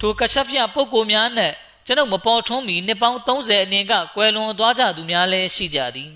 [0.00, 1.54] ထိုကရှဖျပုဂ္ဂိုလ်များနှင့်
[1.86, 6.12] ကျွန်ုပ်မပေါ်ထွန်းမီနှစ်ပေါင်း30အနည်းကကွယ်လွန်သွားကြသူများလည်းရှိကြသည်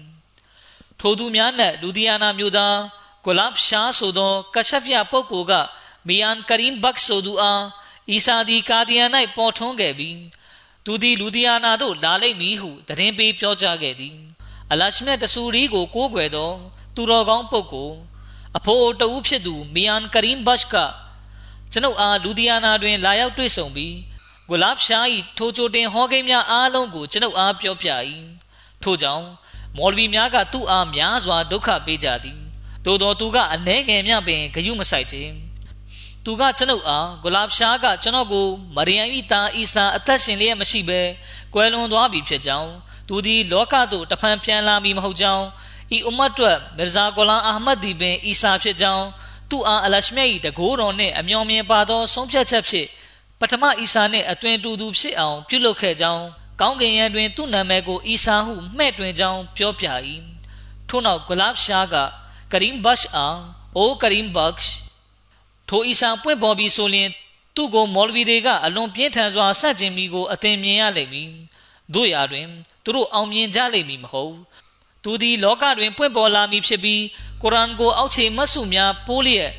[1.01, 2.77] ထိုသူများနှင့်လူဒီယာနာမျိုးသား
[3.25, 5.53] ဂူလပ်ရှားဆိုသောကရှဖျပုဂ္ဂိုလ်က
[6.09, 7.62] မီယန်ကရင်ဘတ်ဆိုသူအား
[8.11, 10.19] အီစာဒီကာဒီယန်၌ပေါ်ထွန်းခဲ့ပြီး
[10.85, 14.16] သူသည်လူဒီယာနာသို့လာလိမ့်မည်ဟုသတင်းပေးပြောကြားခဲ့သည်
[14.73, 16.53] အလရှမြတ်တဆူရီကိုကိုးကွယ်သော
[17.01, 17.97] သူတော်ကောင်းပုဂ္ဂိုလ်
[18.59, 20.75] အဖိုးတဦးဖြစ်သူမီယန်ကရင်ဘတ်က
[21.73, 23.97] ကျွန်ုပ်အားလူဒီယာနာတွင် လာရောက်တွေ့ဆုံပြီး
[24.49, 25.07] ဂူလာဖ်ရှား၏
[25.39, 27.89] ထိုချိုတင်ဟောကိန်းများအားလုံးကိုကျွန်ုပ်အားပြောပြ၏
[28.83, 29.27] ထို့ကြောင့်
[29.77, 32.39] မော်လဗီများကသူ့အားများစွာဒုက္ခပေးကြသည်
[32.85, 35.33] သို့သောသူကအနှဲငယ်မြပင်ဂယုမဆိုင်ခြင်း
[36.25, 41.01] သူကကျွန်ုပ်အားဂူလာဖ်ရှားကကျွန်တော်ကိုမရိယမ်၏သားအီဆာအသက်ရှင်လျက်မရှိဘဲ
[41.55, 42.73] ကွယ်လွန်သွားပြီဖြစ်ကြောင်း
[43.09, 45.47] သူသည်လောကသို့တဖန်ပြန်လာမည်မဟုတ်ကြောင်း
[45.96, 49.07] ဤအွမတ်တွက်မီရဇာကိုလန်အာမတ်ဒီဘင်အီဆာဖြစ်ကြောင်း
[49.51, 52.88] သူ့အားအလရှမြတ်၏တကိုးတော်နှင့်အမျော်မြင်ပါသောဆုံးဖြတ်ချက်ဖြင့်
[53.41, 56.24] ပထမအီဆာနှင့်အသွင်တူသူဖြစ်အောင်ပြုလုပ်ခဲ့ကြောင်း
[56.61, 59.86] ကောင်းကင်ယံတွင်သူ့နာမည်ကိုအီဆာဟုမှဲ့တွင်ကြောင်းပြောပြ၏
[60.88, 61.95] ထို့နောက်ဂလပ်ရှားက
[62.53, 63.26] ကရင်ဘတ်အာ
[63.76, 64.55] အိုကရင်ဘတ်
[65.68, 67.09] ထိုအီဆာပွင့်ပေါ်ပြီးဆိုရင်
[67.55, 71.30] သူ့ကိုမော်လဗီတွေကအလွန်ပြင်းထန်စွာဆန့်ကျင်မိကိုအသင်မြင်ရလိမ့်မည်
[71.95, 72.47] တို့ရာတွင်
[72.84, 74.34] သူတို့အောင်မြင်ကြလိမ့်မည်မဟုတ်
[75.05, 77.03] သူသည်လောကတွင် ပွင့်ပေါ်လာမည်ဖြစ်ပြီး
[77.42, 79.51] ကုရ်အာန်ကိုအောက်ခြေမတ်စုများပိုးလျက်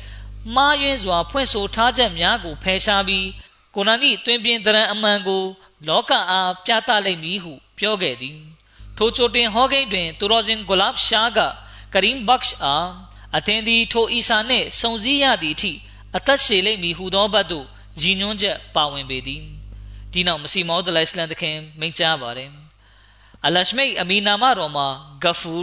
[0.54, 3.26] မှားယွင်းစွာ ဖွင့်ဆိုထားချက်များကိုဖယ်ရှားပြီး
[3.74, 5.42] ကိုရန်ဤတွင်ပြင်တရံအမှန်ကို
[5.88, 8.38] လောကအားပြသလိမ့်မည်ဟု ပြောခဲ့သည်
[8.96, 11.38] ထိုချိုတွင်ဟောကိန်းတွင်သူတော်စင်ဂူလာဘ်ရှားက
[11.94, 12.88] ကရင်ဘက်ရှ်အား
[13.36, 15.72] အသင်သည်ထိုအီဆာနှင့်စုံစည်းရသည့်အထိ
[16.16, 17.66] အသက်ရှည်လိမ့်မည်ဟုသောဘတ်သို့
[18.02, 19.42] ရည်ညွှန်းချက်ပါဝင်ပေသည်
[20.12, 22.50] ဒီနောက်မစီမောဒလိုင်စလန်တခင်မိန့်ကြားပါတယ်
[23.46, 24.86] အလရှမိတ်အမီနာမတော်မှာ
[25.22, 25.56] ဂဖူ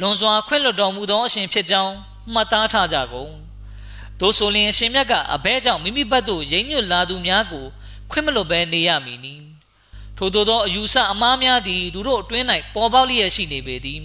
[0.00, 1.94] လွန်စွာခွင့်လွတ်တော်မူသောအရှင်ဖြစ်ကြောင်း
[2.32, 3.32] မှတ်သားထားကြကုန်
[4.20, 7.66] သို့ဆိုလျှင်အရှင်မြတ်ကအဘဲကြောင့်မိမိဘက်သို့ရိမ့်ညွတ်လာသူများကို
[8.10, 9.34] ခွင့်မလွတ်ဘဲနေရမည်နီ
[10.16, 14.00] ထို့သောအယူဆအမားများသည်သူတို့အတွင်း၌ပေါ်ပေါက်လျက်ရှိနေပေသည်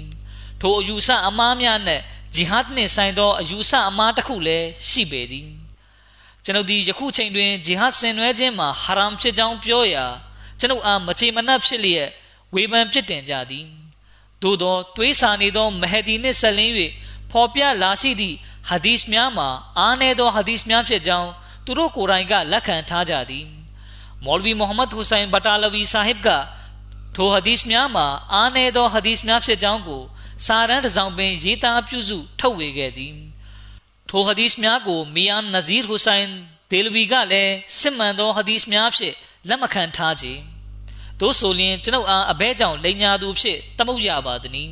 [0.62, 2.04] ထိုအယူဆအမားများနှင့်
[2.36, 5.50] ဂျီဟတ်နှင့်ဆိုင်သောအယူဆအမားတစ်ခုလည်းရှိပေသည်
[6.44, 10.06] ကျွန်ုပ်ဒီယခုချိန်တွင်ဂျီဟတ်ဆင်နွှဲခြင်းမှာဟာရမ်ဖြစ်ကြောင်းပြောရာ
[10.60, 12.10] ကျွန်ုပ်အားမချေမနှက်ဖြစ်လျက်
[12.56, 13.66] ဝေဖန်ပြစ်တင်ကြသည်
[14.42, 16.74] သို့သောတွေးဆနေသောမဟဒီနှင့်ဆက်လင်း၍
[17.32, 18.36] ဖော်ပြလာရှိသည့်
[18.70, 21.30] ဟာဒီစ်များမှာအားနည်းသောဟာဒီစ်များဖြစ်ကြောင်း
[21.66, 23.46] သူတို့ကိုယ်တိုင်ကလက်ခံထားကြသည်
[24.26, 26.30] မော်လ်ဗီမိုဟမ္မဒ်ဟူဆိုင်ဘတာလဗီဆာဟစ်က
[27.16, 30.04] ထိုဟာဒီစ်များမှာအားနည်းသောဟာဒီစ်များဖြစ်ကြောင်းကို
[30.46, 33.16] စာရန်တစ်စောင်ပင်ရေးသားပြုစုထုတ်ဝေခဲ့သည်
[34.10, 36.28] ထိုဟာဒီစ်များကိုမီယန်နဇီရ်ဟူဆိုင်
[36.72, 39.16] ဒေလဗီကလည်းစစ်မှန်သောဟာဒီစ်များဖြင့်
[39.48, 40.26] လက်မခံထားကြ
[41.20, 44.72] သို့ဆိုလျှင်ကျွန်ုပ်အားအဘဲကြောင့်လိန်ညာသူဖြစ်တမုတ်ရပါသည်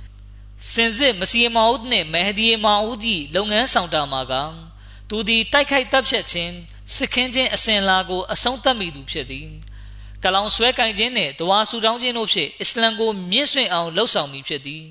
[0.70, 4.34] ။စင်စစ်မစီမောဦးနှင့်မဟဒီမောဦးကြီးလုပ်ငန်းဆောင်တာမှာက
[5.08, 6.54] သူသည်တိုက်ခိုက်တပ်ဖြတ်ခြင်း
[6.94, 9.48] စစ်ခင်းခြင်းအစဉ်လာကိုအဆုံးသတ်မိသူဖြစ်သည်။
[10.22, 14.84] ကလောင်ဆွဲကင်ခြင်းနှင့်တဝါဆူတောင်းခြင်းတို့ဖြင့်အစ္စလမ်ကိုမြင့်ဆွင့်အောင်လှုပ်ဆောင်မိဖြစ်သည်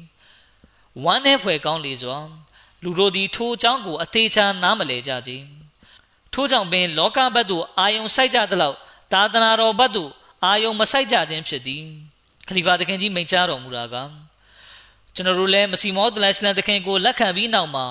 [1.04, 2.18] ။ဝမ်းနဲ့ဖွယ်ကောင်းလေစွာ
[2.84, 5.32] လူတို့သည်ထိုအကြောင်းကိုအသေးချာနားမလည်ကြကြ။
[6.34, 8.78] ထို့ကြောင့်ပင်လောကဘက်သို့အာယုံစိုက်ကြသလောက်
[9.14, 10.12] သာသနာတော်ဘက်သို့
[10.44, 11.84] အာယုံမဆိုင်ကြခြင်းဖြစ်သည်
[12.48, 13.96] ခလီဖာသခင်ကြီးမိန့်ကြားတော်မူတာက
[15.16, 17.86] ကျွန်တော်တို့လည်းမစီမောဒလန်စလန်သခင်ကိုလက်ခံပြီးနောက်မှာ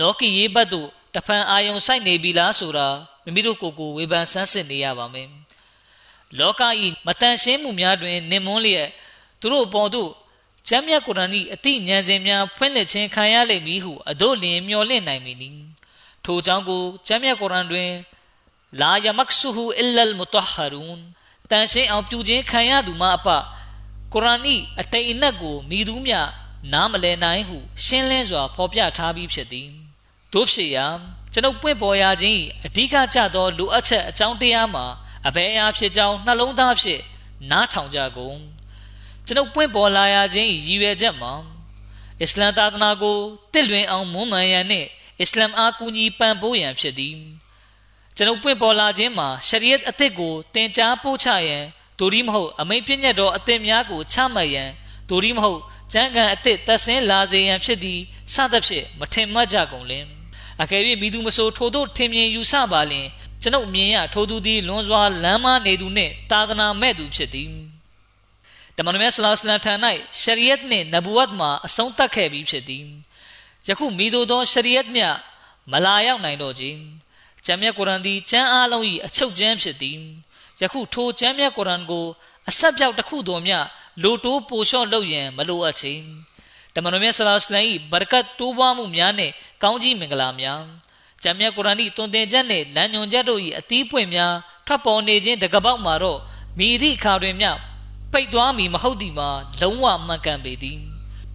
[0.00, 2.88] လောကီရေးဘတ်တို့တဖန်အာယုံဆိုင်နေပြီလားဆိုတာ
[3.24, 5.28] မိမိတို့ကိုယ်ကိုဝေဖန်ဆန်းစစ်နေရပါမယ်
[6.38, 8.88] လောကဤမတန်ရှင်းမှုများတွင်နင်မွန်းလျက်
[9.40, 10.10] သူတို့အပေါ်သို့
[10.68, 15.50] ကျမ်းမြတ်ကုရ်အာန်၏အတိဉာဏ်စဉ်များဖွင့်လှစ်ခြင်းခံရလိမ့်မည်ဟုအတို့လျင်မျှော်လင့်နိုင်မည်နီ
[16.24, 17.90] ထို့ကြောင့်ကိုကျမ်းမြတ်ကုရ်အာန်တွင်
[18.80, 21.00] လာယမက်ဆူဟူအီလလ်မုတဟရူန်
[21.52, 23.28] တန်ရှင်းအောင်ပြုခြင်းခံရသူမှအပ
[24.12, 24.40] ကုရ်အာန်၏
[24.80, 26.18] အတိတ်အနက်ကိုမိသူမျှ
[26.72, 29.68] နားမလည်နိုင်ဟုရှင်းလင်းစွာဖော်ပြထားပြီးဖြစ်သည်
[30.32, 30.86] တို့ဖြစ်ရာ
[31.32, 34.84] ကျွန်ုပ်ပွင့်ပေါ်ရခြင်းအဓိကကျသောလိုအပ်ချက်အကြောင်းတရားမှာ
[35.26, 37.02] အဘယ်အရာဖြစ်ကြောင်းနှလုံးသားဖြင့်
[37.50, 38.38] နားထောင်ကြကုန်
[39.26, 41.32] ကျွန်ုပ်ပွင့်ပေါ်လာရခြင်းရည်ရွယ်ချက်မှာ
[42.20, 43.18] အစ္စလမ်သာသနာကို
[43.52, 44.88] တည်လွင်အောင်မွမ်းမံရန်နှင့်
[45.20, 47.16] အစ္စလမ်အားကူညီပံ့ပိုးရန်ဖြစ်သည်
[48.16, 51.64] ကျွန်ုပ်ပွင့်ပေါ်လာခြင်းမှာရှရီယတ်အသစ်ကိုသင်ကြားပို့ချရန်
[51.98, 54.70] ဒိုရီမဟုတ်အမိန့်ပြည့်ညတ်တော်အသစ်များကိုချမှတ်ရန်
[55.08, 55.60] ဒိုရီမဟုတ်
[55.92, 58.00] ကျမ်းဂန်အသစ်သက်ဆင်းလာစေရန်ဖြစ်သည်
[58.34, 60.04] စသဖြင့်မထင်မှတ်ကြကုန်လင်
[60.62, 63.06] အကယ်၍မိသူမဆိုထို့သို့ထင်မြင်ယူဆပါလင်
[63.42, 67.50] ကျွန်ုပ်မြင်ရထိုသူသည်လွန်စွာလမ်းမနေသူနှင့်တာသနာမဲ့သူဖြစ်သည်
[68.76, 69.72] တမန်တော်မြတ်ဆလောစလန်ထံ၌
[70.20, 72.84] ရှရီယတ်နှင့်နဘူဝတ်မှာအဆုံးသတ်ခဲ့ပြီးဖြစ်သည်
[73.68, 75.02] ယခုမိသူသောရှရီယတ်မြ
[75.70, 76.78] မလာရောက်နိုင်တော့ခြင်း
[77.46, 79.98] ကျမ်းမြတ်ကုရ်အာန်သည်ကျမ်းအားလုံး၏အချုပ်ကျမ်းဖြစ်သည်
[80.60, 82.06] ယခုထိုကျမ်းမြတ်ကုရ်အာန်ကို
[82.48, 83.58] အဆက်ပြောက်တစ်ခုသောမျှ
[84.02, 85.92] လိုတိုးပိုလျှော့လုပ်ရန်မလိုအပ်ချေ
[86.74, 89.32] တမန်တော်မြတ်ဆလာစလမ်၏ဘရကတ်တိုးပွားမှုများနှင့်
[89.62, 90.60] ကောင်းကြီးမင်္ဂလာများ
[91.22, 94.34] ကျမ်းမြတ်ကုရ်အာန်၏တွင်တင်ချက်နှင့်လမ်းညွှန်ချက်တို့၏အသီးပွင့်များ
[94.66, 96.18] ထွက်ပေါ်နေခြင်းတကပောက်မှာတော့
[96.58, 97.50] မိသည့်အခါတွင်မျှ
[98.12, 99.30] ပိတ်သွားမည်မဟုတ်သည်မှာ
[99.60, 100.78] လုံးဝမှန်ကန်ပေသည်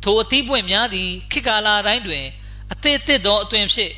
[0.03, 2.25] ထိုအသီးပွင့်များသည်ခေတ်ကာလတိုင်းတွင်
[2.71, 3.93] အသစ်အသစ်သောအသွင်ဖြင့်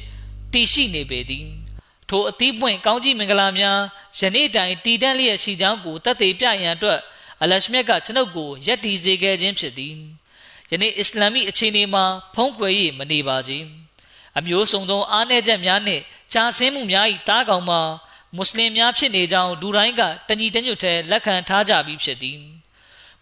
[0.54, 1.46] တည်ရှိနေပေသည်
[2.10, 3.80] ထိုအသီးပွင့်ကောင်းကြီးမင်္ဂလာများ
[4.20, 7.00] ယနေ့တိုင်တည်တံ့လျက်ရှိကြောင်းကိုတတ်သိပြရန်အတွက်
[7.42, 9.96] အလရှမြတ်ကကျွန်ုပ်ကိုယက်တီစေခဲ့ခြင်းဖြစ်သည်
[10.72, 12.06] ယနေ့အစ္စလာမီအခြေအနေမှာ
[12.36, 13.52] ဖုံးကွယ်၍မနေပါကြ
[14.38, 16.04] အမျိုးစုံသောအားနည်းချက်များနှင့်
[16.34, 17.82] ကြာဆင်းမှုများ၏တားကောင်မှာ
[18.36, 22.38] မွတ်စလင်များဖြစ်နေကြောင်းလူတိုင်းကတညီတညွတ်ထဲလက်ခံထားကြပြီးဖြစ်သည်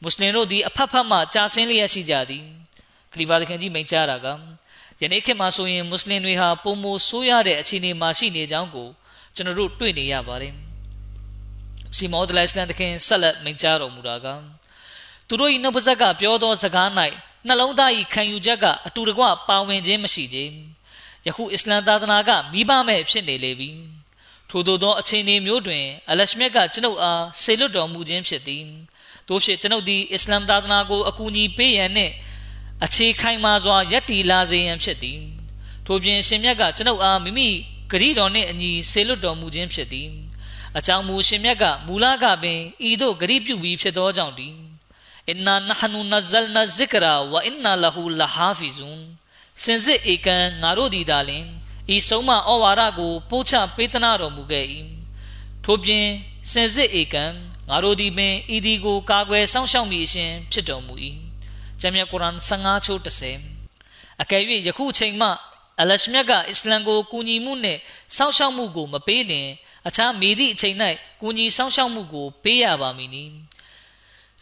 [0.01, 2.43] မွတ်စလင်တို့သည်အဖက်ဖက်မှကြာဆင်းလျက်ရှိကြသည်
[3.13, 4.27] ခလီဖာသခင်ကြီးမိန့်ကြားတာက
[5.01, 8.87] ယနေ့ခေတ်မှာဆိုရင်မွတ်စလင်တွေဟာပုံမိုဆိုးရတဲ့အခြေအနေမှာရှိနေကြောင်းကို
[9.35, 10.53] ကျွန်တော်တို့တွေ့နေရပါတယ်
[11.95, 14.27] စီမောဒလိုင်စလန်တခင်ဆက်လက်မိန့်ကြားတော်မူတာက
[15.27, 16.89] သူတို့၏နှုတ်ပါဇက်ကပြောသောစကား၌
[17.47, 20.53] နှလုံးသား၏ခံယူချက်ကအတူတကွပါဝင်ခြင်းမရှိခြင်း
[21.27, 23.69] ယခုအစ္စလမ်သာသနာကမိဘမဲ့ဖြစ်နေလေပြီ
[24.49, 28.63] ထို့သောသောအခြေအနေမျိုးတွင်အလရှမြတ်ကကျွန်ုပ်အားဆေလွတ်တော်မူခြင်းဖြစ်သည်
[29.27, 32.13] တို့ဖြစ်ကျွန်ုပ်သည်အစ္စလမ်သာသနာကိုအကူအညီပေးရန်နှင့်
[32.85, 35.21] အခြေခိုင်မာစွာယက်တီလာစေရန်ဖြစ်သည်
[35.85, 37.49] ထို့ပြင်ရှင်မြတ်ကကျွန်ုပ်အားမိမိ
[37.91, 40.09] ဂရီတော်နှင့်အညီဆေလွတ်တော်မူခြင်းဖြစ်သည်
[40.77, 42.59] အကြောင်းမူရှင်မြတ်ကမူလကပင်
[42.89, 44.55] ဤသို့ဂရီပြုပြီးဖြစ်သောကြောင့်သည်
[45.29, 49.01] အင်နာနဟနူနဇလ်နာဇစ်ကရာဝအင်နာလဟူလဟာဖီဇွန်
[49.63, 51.45] စင်စစ်ဧကန်ငါတို့သည်သာလင်
[51.95, 54.65] ဤဆုံးမဩဝါဒကိုပို့ချပေးသနာတော်မူခဲ့၏
[55.65, 56.05] ထို့ပြင်
[56.51, 57.25] စင်စစ်ဧကံ
[57.69, 60.95] ငါတို့သည်ပင်ဤဒီကိုကာကွယ်စောင့်ရှောက်မိအရှင်ဖြစ်တော်မူ၏
[61.81, 65.29] ဂျမ်းမြတ်ကုရ်အာန်15ချိုး30အကယ်၍ယခုချိန်မှ
[65.81, 67.79] အလရှမြတ်ကအစ္စလမ်ကိုကူညီမှုနှင့်
[68.15, 69.47] စောင့်ရှောက်မှုကိုမပေးလျင်
[69.87, 70.75] အခြားမိသည့်အချိန်၌
[71.21, 73.23] ကူညီစောင့်ရှောက်မှုကိုပေးရပါမည်နီ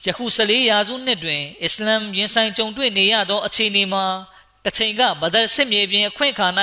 [0.06, 4.06] ယခု14ရာစုနှစ်တွင်အစ္စလမ်ရင်ဆိုင်ကြုံတွေ့နေရသောအခြေအနေမှာ
[4.64, 6.48] တစ်ချိန်ကဘဒ်စစ်မြေပြင်အခွင့်အခါ၌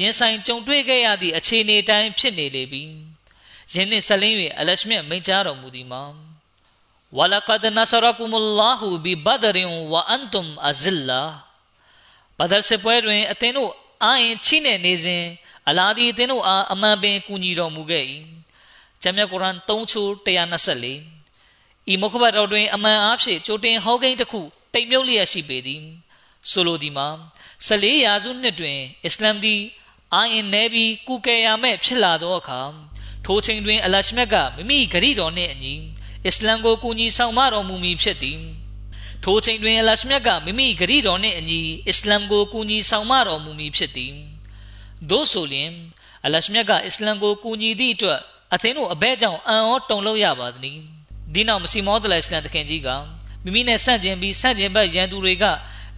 [0.00, 2.82] ရင်ဆိုင်ကြုံတွေ့ခဲ့ရသည့်အခြေအနေတိုင်းဖြစ်နေလေပြီ
[3.74, 6.02] ယင်းနှင့်ဆက်လင်း၍အလရှမြတ်မိန့်ကြားတော်မူသည်မှာ
[7.18, 11.22] ဝလကဒ်နဆရကုမလာဟူဘီဘဒရင်ဝအန်တုမ်အဇလ္လာ
[12.38, 13.70] ဘဒ်စစ်ပွဲတွင်အသင်တို့
[14.04, 15.24] အာရင်ချိနေနေစဉ်
[15.68, 18.04] အလာဒီအသင်တို့အားအမှန်ပင်ကူညီတော်မူခဲ့၏
[19.02, 24.40] ဂျမ်းမြတ်ကုရ်အာန်3ချိုး124ဤမုခဘတ်တော်တွင်အမှန်အားဖြင့်ကြိုတင်ဟောကိန်းတစ်ခု
[24.74, 25.82] တိမ်မြုပ်လျက်ရှိပေသည်
[26.50, 27.08] ဆိုလိုသည်မှာ
[27.66, 29.60] 14ရာစုနှစ်တွင် အစ္စလာမ်သည်
[30.14, 32.60] အာရင်နေပြီးကုကယ်ရမဲ့ဖြစ်လာသောအခါ
[33.24, 35.74] ထိုချိန်တွင် အလရှမြတ်ကမိမိဂရီတော်နှင့်အညီ
[36.26, 38.40] အစ္စလမ်ကိုကူညီဆောင်မတော်မူမည်ဖြစ်သည်
[39.24, 44.12] ထိုချိန်တွင်အလရှမြတ်ကမိမိဂရီတော်နှင့်အညီအစ္စလမ်ကိုကူညီဆောင်မတော်မူမည်ဖြစ်သည်
[45.10, 45.70] သို့ဆိုလျှင်
[46.24, 48.20] အလရှမြတ်ကအစ္စလမ်ကိုကူညီသည့်အတွက်
[48.54, 50.78] အသင်းတို့အဘဲကြောင့်အံ့ဩတုန်လှုပ်ရပါသည်။
[51.34, 52.88] ဒီနောက်မစီမောဒလအစ္စလမ်တခင်ကြီးက
[53.44, 55.44] မိမိနဲ့ဆန့်ကျင်ပြီးဆန့်ကျင်ဘက်ရန်သူတွေက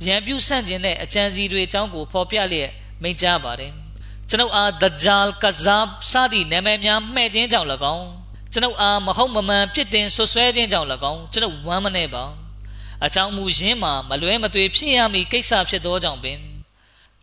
[0.07, 2.71] ရန်ပြုဆန့်ကျင်တဲ့အကြံစီတွေအကြောင်းကိုဖော်ပြလျက်
[3.03, 3.73] မိန့်ကြားပါတယ်။
[4.29, 8.22] ကျွန်ုပ်အားဒဂျာလ်ကဇာဘ်စသည့်နာမည်များမှဲ့ခြင်းကြောင့်၎င်း
[8.53, 12.25] ကျွန်ုပ်အားမဟုတ်မမှန်ပြစ်တင်ဆွဆွဲခြင်းကြောင့်၎င်းကျွန်ုပ်ဝမ်းမနေပါ။
[13.05, 16.39] အကြောင်းမူရင်းမှာမလွဲမသွေဖြစ်ရမည်ကိစ္စဖြစ်သောကြောင့်ပင်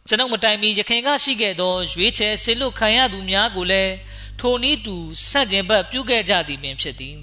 [0.08, 3.94] ကျွန်ုပ်မတိုင်မီရခင်ကရှိခဲ့သောရွေးချယ်ဆေလွတ်ခံရသူများကိုလည်း
[4.40, 4.96] ထိုနည်းတူ
[5.30, 7.18] ဆန့်ကျင်ဘက်ပြုခဲ့ကြသည်ပင်ဖြစ်သည်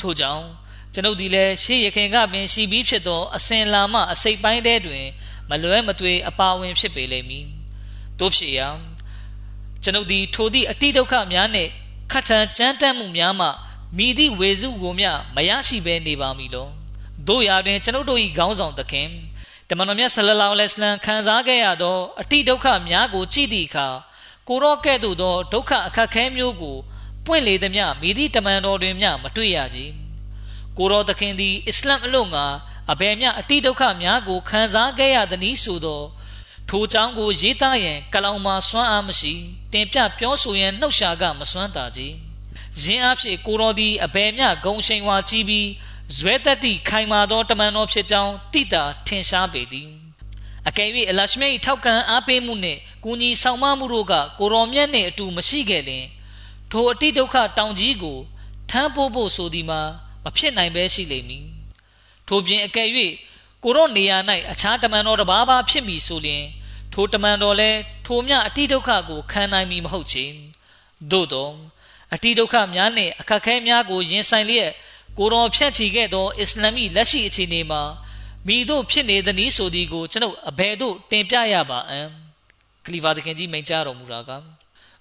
[0.00, 0.44] ထို့ကြောင့်
[0.94, 5.04] ကျွန်ုပ်ဒီလည်းရှေးရခင်ကပင်ရှိပြီးဖြစ်သောအစဉ်လာမှအစိတ်ပိုင်းထဲတွင်
[5.50, 7.46] မလွဲမသွေအပါဝင်ဖြစ်ပေလိမ့်မည်
[8.18, 8.68] တို့ဖြစ်ရာ
[9.82, 11.70] ကျွန်ုပ်ဒီထိုသည့်အတိဒုက္ခများနှင့်
[12.10, 13.48] ခတ်ထန်ကြမ်းတမ်းမှုများမှ
[13.96, 16.68] မိသည့်ဝေစုကိုမျှမရရှိဘဲနေပါမည်လော
[17.28, 19.08] တို့ရာတွင်ကျွန်ုပ်တို့၏ခေါင်းဆောင်သခင်
[19.68, 23.88] တမန်တော်မြတ်ဆလလောလဟ်အလัยဟ်ခံစားခဲ့ရသော အတိဒုက္ခများကိုကြည့်သည့်အခါ
[24.48, 26.76] ကိုရောကဲ့သို့သောဒုက္ခအခက်ခဲမျိုးကို
[27.26, 29.78] ပွင့်လေသည်မြမိသည့်တမန်တော်တွင်မြမတွေ့ရကြ။
[30.78, 32.46] ကိုရောသခင်သည်အစ္စလမ်အလို့ငါ
[32.92, 36.02] အဘယ်မျှအတိဒုက္ခများကိုခံစားခဲ့ရသည်နည်းဆိုသော
[36.68, 39.32] ထိုကြောင့်ကိုရေးသားရန်ကလောင်မှာစွမ်းအားမရှိ
[39.72, 42.12] တင်ပြပြောဆိုရန်နှုတ်ရှာကမစွမ်းတာကြီး။
[42.82, 45.68] ယင်းအဖြစ်ကိုရောသည်အဘယ်မျှဂုံရှိန်ဝါကြီးပြီး
[46.16, 49.88] ဇွဲတက်သည့်ခိုင်မာသောတမန်တော်ဖြစ်ကြောင်းတိတာထင်ရှားပေသည်
[50.68, 56.06] အကယ်၍အလရှမေထောက်ခံအားပေးမှုနှင့်ကူညီဆောင်မမှုတို့ကကိုရောမြတ်နှင့်အတူမရှိခဲ့လျင်
[56.70, 58.18] ထိုအတိဒုက္ခတောင်ကြီးကို
[58.70, 59.80] ထမ်းပိုးဖို့ဆိုသည်မှာ
[60.24, 61.46] မဖြစ်နိုင်ပဲရှိလိမ့်မည်
[62.28, 62.88] ထို့ပြင်အကယ်၍
[63.66, 64.18] ကိုရောနေရာ၌
[64.52, 66.44] အခြားတမန်တော်တစ်ပါးပါဖြစ်မည်ဆိုလျင်
[66.92, 70.24] ထိုတမန်တော်လည်းထိုမြအတိဒုက္ခကိုခံနိုင်မည်မဟုတ်ချေ
[71.10, 71.50] သို့သော
[72.14, 74.70] အတိဒုက္ခများနှင့်အခက်ခဲများကိုရင်ဆိုင်လျက်
[75.18, 77.82] ကိုတော်ဖြန့်ချီခဲ့သောအစ္စလာမီလက်ရှိအခြေအနေမှာ
[78.46, 82.00] မိတို့ဖြစ်နေသည်နည်းဆိုသည်ကိုကျွန်ုပ်အဘယ်သို့တင်ပြရပါအံ
[82.84, 84.30] ခလီဖာသခင်ကြီးမိန့်ကြားတော်မူတာက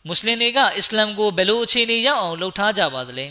[0.05, 3.26] မွတ်စလင်တွေကအစ္စလာမ်ကိုဘယ်လိုအခြေအနေရောက်အောင်လှုပ်ထားကြပါသလဲ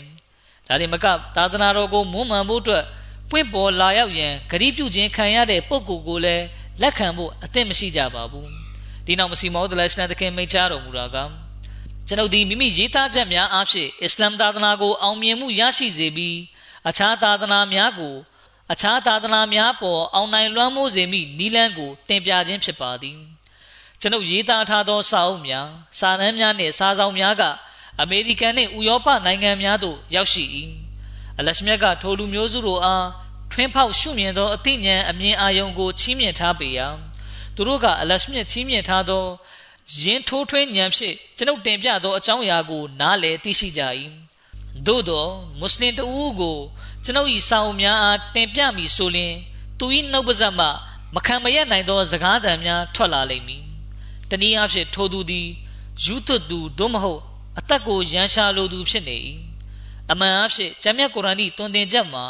[0.67, 1.05] ဒါတွေမက
[1.35, 2.85] သာသနာတော်ကိုမွမ်းမံဖို့အတွက်
[3.29, 6.45] ပွင့်ပေါ်လာရောက်ရန်ဂရီးပြုခြင်းခံရတဲ့ပုဂ္ဂိုလ်ကိုလည်း
[6.81, 8.49] လက်ခံဖို့အသင့်မရှိကြပါဘူး
[9.05, 11.17] ဒီနောက်မစီမောဒလရှနသခင်မိန့်ကြားတော်မူတာက
[12.07, 16.37] ကျွန်ုပ်ဒီမိမိရေးသားချက်များအားဖြင့်အစ္စလာမ်သာသနာကိုအောင်မြင်မှုရရှိစေပြီး
[16.87, 18.15] အခြားသာသနာများကို
[18.71, 23.17] အခြားသာသနာများပေါ်အောင်နိုင်လွှမ်းမိုးစေမိနီလန်းကိုတင်ပြခြင်းဖြစ်ပါသည်
[24.01, 25.67] ကျွန်ုပ်ရေးသားထားသောစာအုပ်များ
[25.99, 27.43] စာတမ်းများနှင့်စာဆောင်များက
[28.01, 30.43] အမေရိကန်နှင့်ဥရောပနိုင်ငံများသို့ရောက်ရှိ၏
[31.39, 33.07] အလရှမြတ်ကထိုလူမျိုးစုတို့အား
[33.51, 36.87] ထွင်းဖောက်ရှုမြင်သောအသိဉာဏ်အမြင်အာရုံကိုချီးမြှင့်ထားပေရာ
[37.55, 39.25] သူတို့ကအလရှမြတ်ချီးမြှင့်ထားသော
[40.01, 43.81] ယင်းထိုးထွင်းဉာဏ်ဖြင့်ကျွန်ုပ်တင်ပြသောအကြောင်းအရာကို နားလည်သိရှိကြ၏
[44.87, 45.25] သို့သော
[45.59, 46.57] မွတ်စလင်တဦးကို
[47.03, 49.33] ကျွန်ုပ်၏စာအုပ်များအားတင်ပြမည်ဆိုလျှင်
[49.79, 50.67] သူ၏နှုတ်ပါးစပ်မှ
[51.15, 53.63] မခံမရနိုင်သောစကားသံများထွက်လာလိမ့်မည်။
[54.29, 55.47] တနည်းအားဖြင့်ထိုသူသည်
[56.03, 57.21] ယူသွတ်သူသို့မဟုတ်
[57.59, 59.17] အသက်ကိုရန်ရှာလိုသူဖြစ်နေ၏။
[60.11, 62.25] အမှန်အားဖြင့်ဂျမ်းမြတ်ကုရ်အာန်၏တွင်တင်ချက်မှာ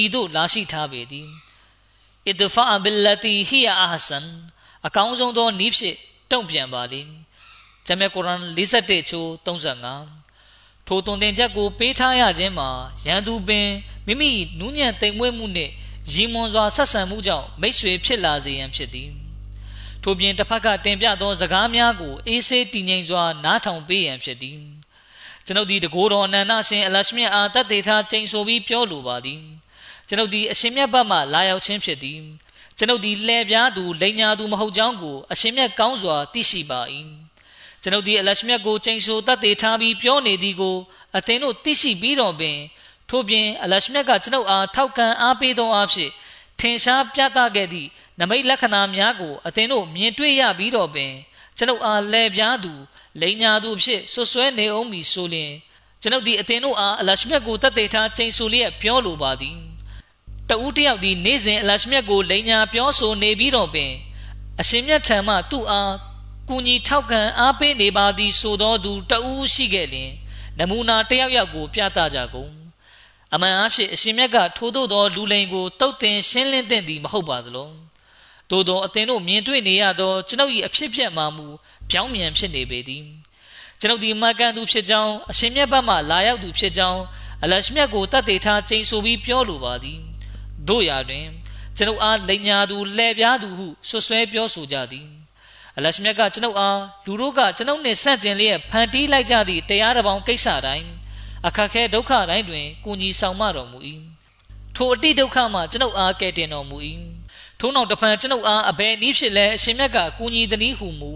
[0.00, 1.28] ဤသို့လာရှိထားပေသည်။
[2.30, 4.24] idfa billati hiya ahsan
[4.86, 5.96] အကောင်းဆုံးသောနည်းဖြင့်
[6.30, 7.00] တုံ့ပြန်ပါလိ။
[7.86, 12.68] ဂျမ်းမြတ်ကုရ်အာန်51ချိုး35ထိုသွန်သင်ချက်ကိုပေးထားရခြင်းမှာ
[13.06, 13.68] ရန်သူပင်
[14.06, 15.72] မိမိနူးညံ့တိမ်မွေ့မှုနှင့်
[16.12, 19.10] ရီမွန်စွာဆက်ဆံမှုကြောင့်မိတ်ဆွေဖြစ်လာစေရန်ဖြစ်သည်
[20.02, 24.58] ထို့ပြင်တစ်ဖက်ကတင်ပြသောစကားများကိုအေးဆေးတည်ငြိမ်စွာနားထောင်ပေးရန်ဖြစ်သည်
[25.50, 29.42] ကျွန်ုပ်ဒီတကိုးတော်အနန္တရှင်အလရှမြတ်အားတတ်သေးထားချိန်ဆိုပြီးပြောလိုပါသည်
[30.08, 32.20] ကျွန်ုပ်ဒီအရှင်မြတ်ဘတ်မှလာရောက်ခြင်းဖြစ်သည်
[32.78, 36.80] ကျွန်ုပ်ဒီလှည့်ပြားသူလိန်ညာသူမဟုတ်ကြောင်းကိုအရှင်မြတ်ကောင်းစွာသိရှိပါ၏
[37.82, 40.76] ကျွန်ုပ်ဒီအလရှမြတ်ကိုချိန်ဆိုတတ်သေးထားပြီးပြောနေသည်ကို
[41.16, 42.58] အသင်တို့သိရှိပြီးတော့ပင်
[43.10, 46.10] ထို့ပြင်အလရှမြတ်ကကျွန်ုပ်အားထောက်ခံအားပေးသောအဖြစ်
[46.60, 47.88] ထင်ရှားပြသခဲ့သည့်
[48.20, 51.12] နမိတ်လက္ခဏာများကိုအသင်တို့မြင်တွေ့ရပြီးတော့ပင်
[51.58, 52.72] ကျွန်ုပ်အားလဲပြားသူ
[53.20, 55.52] လိန်ညာသူဖြစ်ဆွဆွဲနေအောင်မည်ဆိုလျင်
[56.02, 59.58] ကျွန်ုပ်ဒီအသင်တို့အားအလရှမြတ်ကိုတတ်သိထားချိန်ဆိုလျက်ပြောလိုပါသည်
[60.48, 63.92] တဦးတယောက်ဒီနေ့စဉ်အလရှမြတ်ကိုလိန်ညာပြောဆိုနေပြီးတော့ပင်
[64.60, 65.92] အရှင်မြတ်ထံမှသူ့အား
[66.48, 70.10] ကူညီထောက်ခံအားပေးနေပါသည်ဆိုသောသူတဦးရှိခဲ့လျင်
[70.58, 72.52] နမူနာတယောက်ယောက်ကိုပြသကြကုန်
[73.34, 77.74] အမှန်အဖြစ်အရှင်မြတ်ကထိုးထို့သောလူလိန်ကိုတုတ်တင်ရှင်းလင်းသင့်သည်မဟုတ်ပါသလုံး
[78.50, 81.46] သို့သောအသင်တို့မြင်တွေ့နေရသောကျွန်ုပ်၏အဖြစ်ပြက်မှမူ
[81.90, 83.04] ပြောင်းပြန်ဖြစ်နေပေသည်
[83.80, 87.02] ကျွန်ုပ်ဒီမှကန်သူဖြစ်ကြောင်းအရှင်မြတ်ဘက်မှလာရောက်သူဖြစ်ကြောင်း
[87.42, 89.98] အလရှမြတ်ကိုတတ်သိထားချိန်ဆိုပြီးပြောလိုပါသည်
[90.68, 91.26] တို့ရာတွင်
[91.76, 95.06] ကျွန်ုပ်အားလိန်ညာသူလှည့်ပြားသူဟုဆွဆွဲပြောဆိုကြသည်
[95.76, 100.88] အလရှမြတ်ကကျွန်ုပ်အားလူတို့ကကျွန်ုပ်နှင့်ဆန့်ကျင်လျက်ဖန်တီးလိုက်ကြသည့်တရားတစ်ပေါင်းကိစ္စတိုင်း
[101.46, 103.78] အခက်ခဲဒုက္ခတိုင်းတွင်ကိုကြီးဆောင်မတော်မူ၏
[104.76, 106.76] ထိုအတိဒုက္ခမှကျွန်ုပ်အားကယ်တင်တော်မူ၏
[107.60, 111.12] ထို့နောက်တဖန်ကျွန်ုပ်အားအဘယ်နည်းဖြစ်လဲအရှင်မြတ်ကကိုကြီးသည်ဟုမူ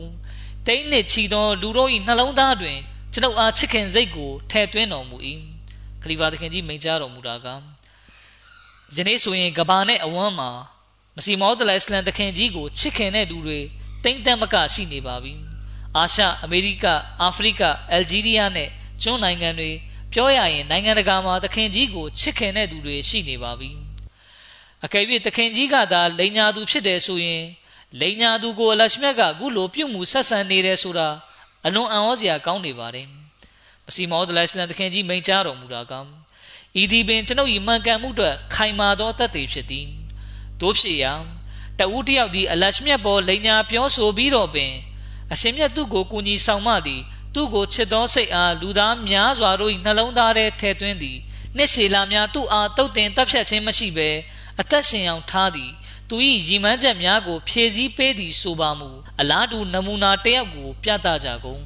[0.66, 2.78] တိမ့်နှင့်ချီသောလူတို့၏နှလုံးသားတွင်
[3.12, 5.16] ကျွန်ုပ်အားချစ်ခင်စိတ်ကိုထည့်သွင်းတော်မူ၏
[6.02, 7.46] ခလီဖာသခင်ကြီးမိန့်ကြားတော်မူတာက
[8.96, 10.50] ယနေ့ဆိုရင်ကဘာနဲ့အဝမ်းမှာ
[11.16, 13.60] မစီမောဒလအစ္စလမ်သခင်ကြီးကိုချစ်ခင်တဲ့လူတွေ
[14.04, 15.32] တိမ့်တမ်းမကရှိနေပါပြီ
[15.96, 16.86] အာရှအမေရိက
[17.20, 18.68] အာဖရိကအယ်ဂျီးရီးယားနဲ့
[19.02, 19.70] ကျွန်းနိုင်ငံတွေ
[20.12, 23.70] ပြောရရင်နိုင်ငံတကာမှာသခင်ကြီးကိုချစ်ခင်တဲ့သူတွေရှိနေပါပြီ
[24.84, 27.42] အကယ်၍သခင်ကြီးကသာလိန်ညာသူဖြစ်တယ်ဆိုရင်
[28.00, 31.08] လိန်ညာသူကိုအလရှမြတ်ကအခုလိုပြုမှုဆက်ဆံနေတယ်ဆိုတာ
[31.66, 33.06] အလွန်အံ့ဩစရာကောင်းနေပါတယ်
[33.86, 35.92] မစီမောဒလစ္စလမ်သခင်ကြီးမိန့်ကြားတော်မူတာက
[36.80, 39.86] ဤဒီပင်ကျွန်ုပ်၏မှန်ကန်မှုအတွက်ခိုင်မာသောတတ်သိဖြစ်သည်
[40.60, 41.12] တို့ဖြစ်ရာ
[41.78, 44.72] တဦးတယောက်သည်အလရှမြတ်ပေါ်လိန်ညာပြောဆိုပြီးတော့ပင်
[45.32, 47.02] အရှင်မြတ်သူ့ကိုကူညီဆောင်မသည်
[47.34, 51.18] သူ့ကိုချစ်သောစိတ်အားလူသားများစွာတို့၏နှလုံးသားထဲထည့်သွင်းသည်
[51.56, 54.10] နှစ်ရှည်လာများသူ့အားတုတ်တင်တပ်ဖြတ်ခြင်းမရှိဘဲ
[54.60, 55.70] အသက်ရှင်အောင်ထားသည်
[56.08, 56.16] သူ၏
[56.48, 58.88] ရည်မှန်းချက်များကို ဖြည့်ဆည်းပေးသည်ဆိုပါမူ
[59.20, 61.60] အလားတူနမူနာတယောက်ကို ပြသကြကုန်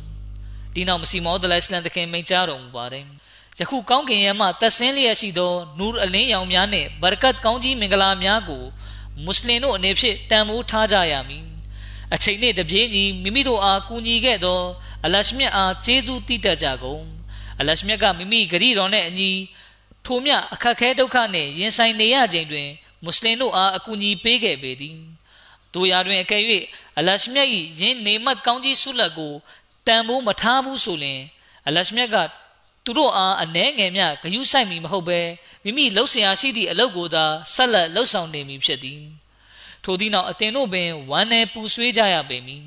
[0.75, 3.05] ဒီနောက်မစီမောဒလစ္စလန်တခင်မိန့်ကြားတော်မူပါတယ်
[3.59, 8.63] ယခုကောင်းကင်ရဲ့မှသက်ဆင်းလျက်ရှိသောနူရ်အလင်းရောင်များနှင့်ဘရကတ်ကောင်းကြီးမင်္ဂလာများကို
[9.25, 11.45] မွတ်စလင်တို့အနေဖြင့်တန်ဖိုးထားကြရမည်
[12.15, 14.61] အချိန်နှင့်တပြေးညီမိမိတို့အားကူညီခဲ့သော
[15.05, 17.03] အလရှမြတ်အားကျေးဇူးတည်တတ်ကြကုန်
[17.61, 19.31] အလရှမြတ်ကမိမိဂရီတော်နှင့်အညီ
[20.05, 22.69] ထိုမြအခက်ခဲဒုက္ခနှင့်ရင်ဆိုင်နေရချိန်တွင်
[23.05, 24.97] မွတ်စလင်တို့အားအကူအညီပေးခဲ့ပေသည်
[25.75, 26.43] တို့ရာတွင်အကယ်၍
[26.99, 27.49] အလရှမြတ်၏
[27.81, 29.35] ယင်းနေမတ်ကောင်းကြီးဆုလက်ကို
[29.87, 31.21] တန်ဖိုးမထားဘူးဆိုလျှင်
[31.67, 32.17] အလရှမြတ်က
[32.85, 35.21] သူတို့အားအနှဲငယ်မြဂယုဆိုင်မီမဟုတ်ဘဲ
[35.65, 37.25] မိမိလှုပ်ရှားရှိသည့်အလုပ်ကိုသာ
[37.55, 39.01] ဆက်လက်လှုပ်ဆောင်နေမည်ဖြစ်သည်
[39.85, 42.65] ထို့သည့်နောက်အသင်တို့ပင်ဝမ်းနယ်ပူဆွေးကြရပေမည်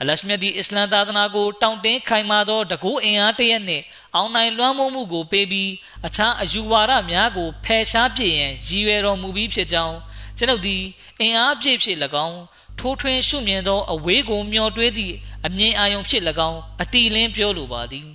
[0.00, 3.84] အလရှမြတ်ဒီအစ္စလမ်သာသနာကိုတောင့်တင်းခိုင်မာသောတကူအင်အားတရက်နှင့်
[4.14, 5.70] အောင်နိုင်လွှမ်းမိုးမှုကိုပေးပြီး
[6.06, 9.96] အခြားအယူဝါဒများကိုဖယ်ရှားပြည့်ရန်ရည်ရွယ်တော်မူပြီးဖြစ်ကြောင်း
[10.38, 10.82] ကျွန်ုပ်သည်
[11.20, 12.40] အင်အားပြည့်ဖြစ်၎င်း
[12.78, 15.14] ထိုးထွင်းရှုမြင်သောအဝေးကိုမျှော်တွေးသည့်
[15.46, 18.08] အမြင်အာရုံဖြစ်၎င်းအတီလင်းပြောလိုပါသည်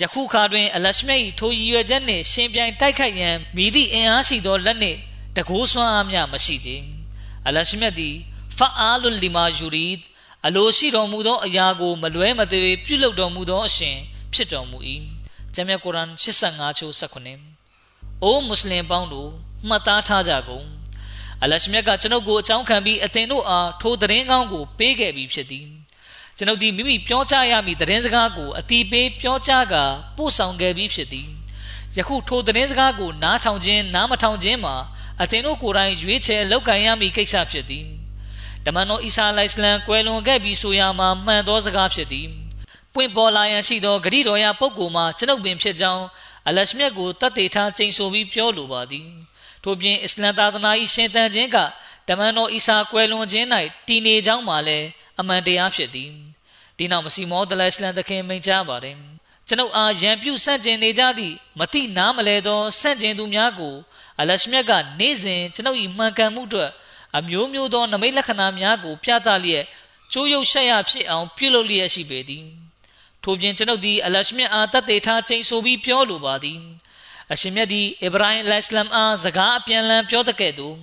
[0.00, 4.98] ယခုခါတွင်အလရှမိတ်ထိုရည်ရွယ်ချက်နှင့်ရှင်ပြိုင်တိုက်ခိုက်ရန်မိသည့်အင်အားရှိသောလက်နှင့်
[5.36, 6.84] တကိုးစွမ်းအားများမရှိခြင်း
[7.46, 8.14] အလရှမြတ်သည်
[8.58, 10.02] ဖအာလုလီမာယူရီဒ်
[10.46, 13.96] အလိုရှိတော်မူသောအရာကိုမလွဲမသွေပြုလုပ်တော်မူသောအရှင်
[14.34, 14.78] ဖြစ်တော်မူ၏
[15.54, 16.92] ဂျမ်းမြတ်ကုရ်အာန်85ချိုး
[17.60, 19.30] 19အိုးမွတ်စလင်ပေါင်းတို့
[19.68, 20.66] မှတ်သားထားကြကုန်
[21.42, 25.66] အလရှမြတ်ကကျွန်ုပ်ကိုအကြောင်းခံပြီးအသင်တို့အားထိုသတင်းကောင်းကိုပေးခဲ့ပြီးဖြစ်သည်
[26.36, 29.84] ကျွန်ုပ်ဒီမိမိပြောကြားရမည့်သတင်းစကားကိုအတီးပေးပြောကြားကာ
[30.16, 31.28] ပို့ဆောင်ခဲ့ပြီးဖြစ်သည်
[31.96, 34.76] ယခုထိုသတင်းစကားကိုနားထောင်ခြင်းနားမထောင်ခြင်းမှာ
[35.22, 37.86] အသင်တို့ကိုယ်တိုင်ရွေးချယ်လောက်ကန်ရမည့်ကိစ္စဖြစ်သည်
[38.64, 42.28] တမန်တော်အီဆာလိုင်စလမ်ကွယ်လွန်ခဲ့ပြီးဆိုရမှာမှန်သောစကားဖြစ်သည်
[42.94, 46.04] ပွင့်ပေါ်လာရန်ရှိသောဂရိတော်ရပုဂ္ဂိုလ်မှာကျွန်ုပ်ပင်ဖြစ်ကြောင်း
[46.48, 49.08] အလရှမြတ်ကိုတတ်သိထားချိန်ဆိုပြီးပြောလိုပါသည်
[49.64, 51.56] ထို့ပြင်အစ္စလမ်သာသနာ၏ရှင်သန်ခြင်းက
[52.08, 53.46] တမန်တော်အီဆာကွယ်လွန်ခြင်း၌
[53.88, 54.86] တည်နေကြောင်းမှာလည်း
[55.20, 56.10] အမှန်တရားဖြစ်သည်
[56.78, 58.96] ဒီနောက်မစီမောဒလအစ္စလမ်သခင်မိန့်ကြားပါတယ်
[59.48, 63.74] ကျွန်ုပ်အားရန်ပြုဆန့်ကျင်နေကြသည့်မတိနားမလဲသောဆန့်ကျင်သူများကို
[64.20, 66.70] အလရှမြတ်ကနေ့စဉ်ကျွန်ုပ်၏မှန်ကန်မှုအတွက်
[67.16, 69.64] အမျိုးမျိုးသောနမိတ်လက္ခဏာများကိုပြသလျက်
[70.12, 72.63] ကျိုးရုပ်ရှက်ရဖြစ်အောင်ပြုလုပ်လျက်ရှိပေသည်
[73.24, 76.60] ထို့ပြင်ကျွန်ုပ်သည်အလရှမြတ်အားတတ်သိထားချိန်ဆိုပြီးပြောလိုပါသည်
[77.32, 80.76] အရှင်မြတ်သည်အစ္စရာဟင်အလိုင်စလမ်အားစကားအပြန်လန်ပြောတဲ့ကဲ့သို့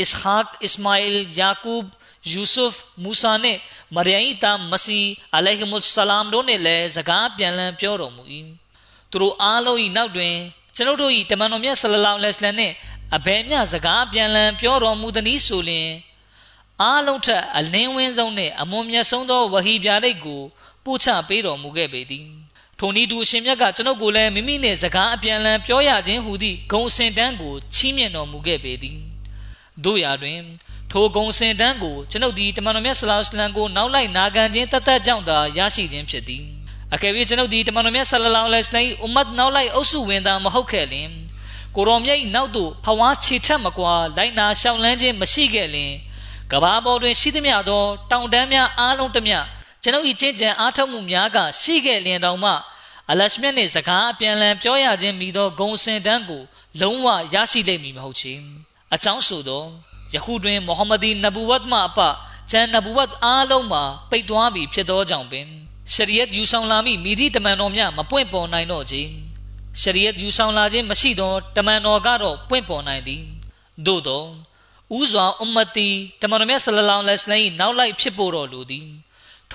[0.00, 1.84] အစ်ဟာက်အစ္စမာအီလ်ယာကူဘ်
[2.32, 3.60] ယူဆုဖ်မူဆာနှင့်
[3.96, 5.00] မရိယမ်တာမစီ
[5.36, 8.22] အလိုင်ဟီမုဆလမ်တို့နှင့်လည်းစကားပြန်လန်ပြောတော်မူ၏
[9.10, 10.34] သူတို့အားလုံး၏နောက်တွင်
[10.76, 12.74] ကျွန်ုပ်တို့၏တမန်တော်မြတ်ဆလလောလဟ်အလัยဟိဝါစလမ်နှင့်
[13.16, 15.90] အဘယ်မျှစကားပြန်လန်ပြောတော်မူသည်ဆိုလျှင်
[16.82, 20.42] အားလုံးထက်အလင်းဝင်းဆုံးနှင့်အမွန်မြတ်ဆုံးသောဝဟီပြားလိတ်ကို
[20.86, 22.26] ပို့ချပေးတော်မူခဲ့ပေသည်
[22.78, 28.98] ထိုနည်းတူအရှင်မြတ်ကကျွန်ုပ်ကိုလည်းမိမိနှင့်စကားအပြန်အလှန်ပြောရခြင်းဟူသည့်ဂုံစင်တန်းကိုချီးမြှင့်တော်မူခဲ့ပေသည်
[29.84, 30.40] တို့ရာတွင်
[30.90, 36.42] ထိုဂုံစင်တန်းကိုကျွန်ုပ်သည်တမန်တော်မြတ်ဆလောလ္လမ်ကိုနောက်လိုက်နာခံခြင်းတသက်ကြောင့်သာရရှိခြင်းဖြစ်သည်
[36.94, 41.10] အကယ်၍ကျွန်ုပ်သည်တမန်တော်မြတ်ဆလလောလ္လဟ်အလိုင်းအွမ်မတ်နောက်လိုက်အုပ်စုဝင်သာမဟုတ်ခဲ့လျင်
[41.76, 45.92] ကိုရောမြတ်၏နောက်သို့ဖဝါခြေထက်မကွာလိုက်နာရှောင်လန်းခြင်းမရှိခဲ့လျင်
[46.52, 49.38] ကဘာပေါ်တွင်ရှိသမျှသောတောင်တန်းများအားလုံးတမျှ
[49.86, 52.52] ကျွန်ုပ်၏ကျင့်ကြံအားထုတ်မှုများကရှိခဲ့လျင်တောင်မှ
[53.10, 56.42] အလရှမြတ်နှင့်စကားအပြန်လန်ပြောရခြင်းမိသောဂုံစင်တန်းကို
[56.80, 58.32] လုံးဝရရှိလိမ့်မည်မဟုတ်ချေ
[58.94, 59.64] အကြောင်းဆိုသော
[60.14, 62.00] ယခုတွင်မိုဟာမဒီနဘူဝတ်မှအပ
[62.50, 65.46] ကျန်နဘူဝတ်အားလုံးမှာပိတ်သွားပြီဖြစ်သောကြောင့်ပင်
[65.94, 69.02] ရှရီယတ်ယူဆောင်လာမိမိသည့်တမန်တော်များမပွင့်ပေါ်နိုင်တော့ချေ
[69.80, 73.22] ရှရီယတ်ယူဆောင်လာခြင်းမရှိသောတမန်တော်ကတော့ပွင့်ပေါ်နိုင်သည်
[73.86, 74.24] သို့သော
[74.98, 75.88] ဥစွာအွမ်မတီ
[76.22, 78.86] တမန်တော်မြတ်ဆလလောလ္လဟ်အလိုင်းနောက်လိုက်ဖြစ်ပေါ်တော်လူသည်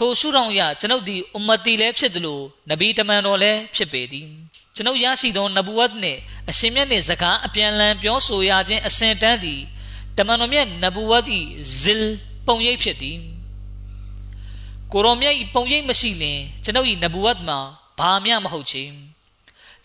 [0.04, 2.40] ထိုရှုထောင့်ရကျွန်ုပ်သည်အွမ်မတီလည်းဖြစ်သလို
[2.70, 4.28] နဗီတမန်တော်လည်းဖြစ်ပေသည်
[4.76, 9.62] ကျွန်ုပ်ရရှိသောနဘူဝတ်နှင့်အရှင်မြတ်နှင့်စကားအပြန်လန်ပြောဆိုရခြင်းအစဉ်တန်းသည်
[10.18, 11.26] တမန်တော်မြတ်နဘူဝတ်၏
[11.82, 12.12] ဇိလ်
[12.48, 13.18] ပုံရိပ်ဖြစ်သည်
[14.92, 17.60] ကိုရောမြတ်၏ပုံရိပ်မရှိလျင်ကျွန်ုပ်၏နဘူဝတ်မှာ
[18.00, 18.84] ဘာမျှမဟုတ်ချေ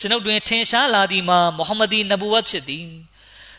[0.01, 2.87] ကျွန်ုပ်တွင်ထင်ရှားလာသည်မှာမုဟမ္မဒီနဘူဝတ်ဖြစ်သည်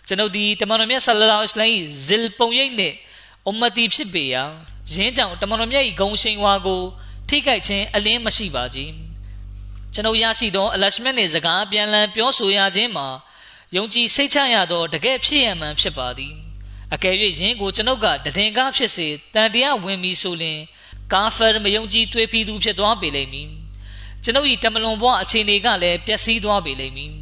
[0.07, 2.95] ကျွန်ုပ်သည်တမန်တော်မြတ်ဆလလောလ္လဟ်အလိုင်းဇိလ်ပုံရိပ်နှင့်
[3.47, 4.43] အွမ်မတီဖြစ်ပေရာ
[4.93, 6.81] ရင်းကြောင့်တမန်တော်မြတ်၏ဂုံရှိန်ဝါကို
[7.29, 8.91] ထိခိုက်ခြင်းအလင်းမရှိပါကြီး
[9.93, 13.07] ကျွန်ုပ်ရရှိသောအလရှမတ်နှင့်စကားပြန်လည်ပြောဆိုရခြင်းမှာ
[13.75, 16.33] ယုံကြည်စိတ်ချရသောတကယ်ဖြစ်ရမှန်ဖြစ်ပါသည်
[16.93, 20.59] အကယ်၍ယင်းကိုကျွန်ုပ်ကတည်ငကားဖြစ်စေတန်တရားဝင်ပြီးဆိုလျှင်
[21.13, 23.49] ကာဖာမယုံကြည်တွေးပြီးသူဖြစ်သွားပေလိမ့်မည်
[24.23, 27.13] ကျွန်ုပ်၏တမလွန်ဘဝအခြေအနေကလည်းပျက်စီးသွားပေလိမ့်မည်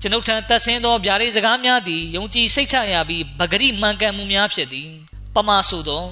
[0.00, 4.90] ကျွန်ုပ်ထံသက်ဆင်းသောဗျာဒိတ်စကားများသည်ယုံကြည်စိတ်ချရပြီးဗဂရိမှန်ကန်မှုများဖြစ်သည်
[5.34, 6.04] ပမာဆိုသော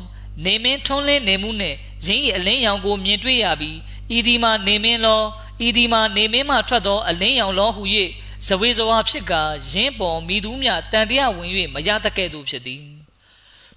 [0.45, 3.77] နေမင်းထွန်းလင်းနေမှုနှင့်ရင်း၏အလင်းရောင်ကိုမြင်တွေ့ရပြီး
[4.17, 5.23] ဤဒီမှာနေမင်းလော
[5.67, 7.83] ဤဒီမှာနေမင်းမှထွက်သောအလင်းရောင်လောဟု၍
[8.47, 9.43] ဇဝေဇဝါဖြစ်ကာ
[9.73, 12.83] ရင်းပေါ်မိသူမြတန်တရားဝင်၍မရတကဲ့သို့ဖြစ်သည်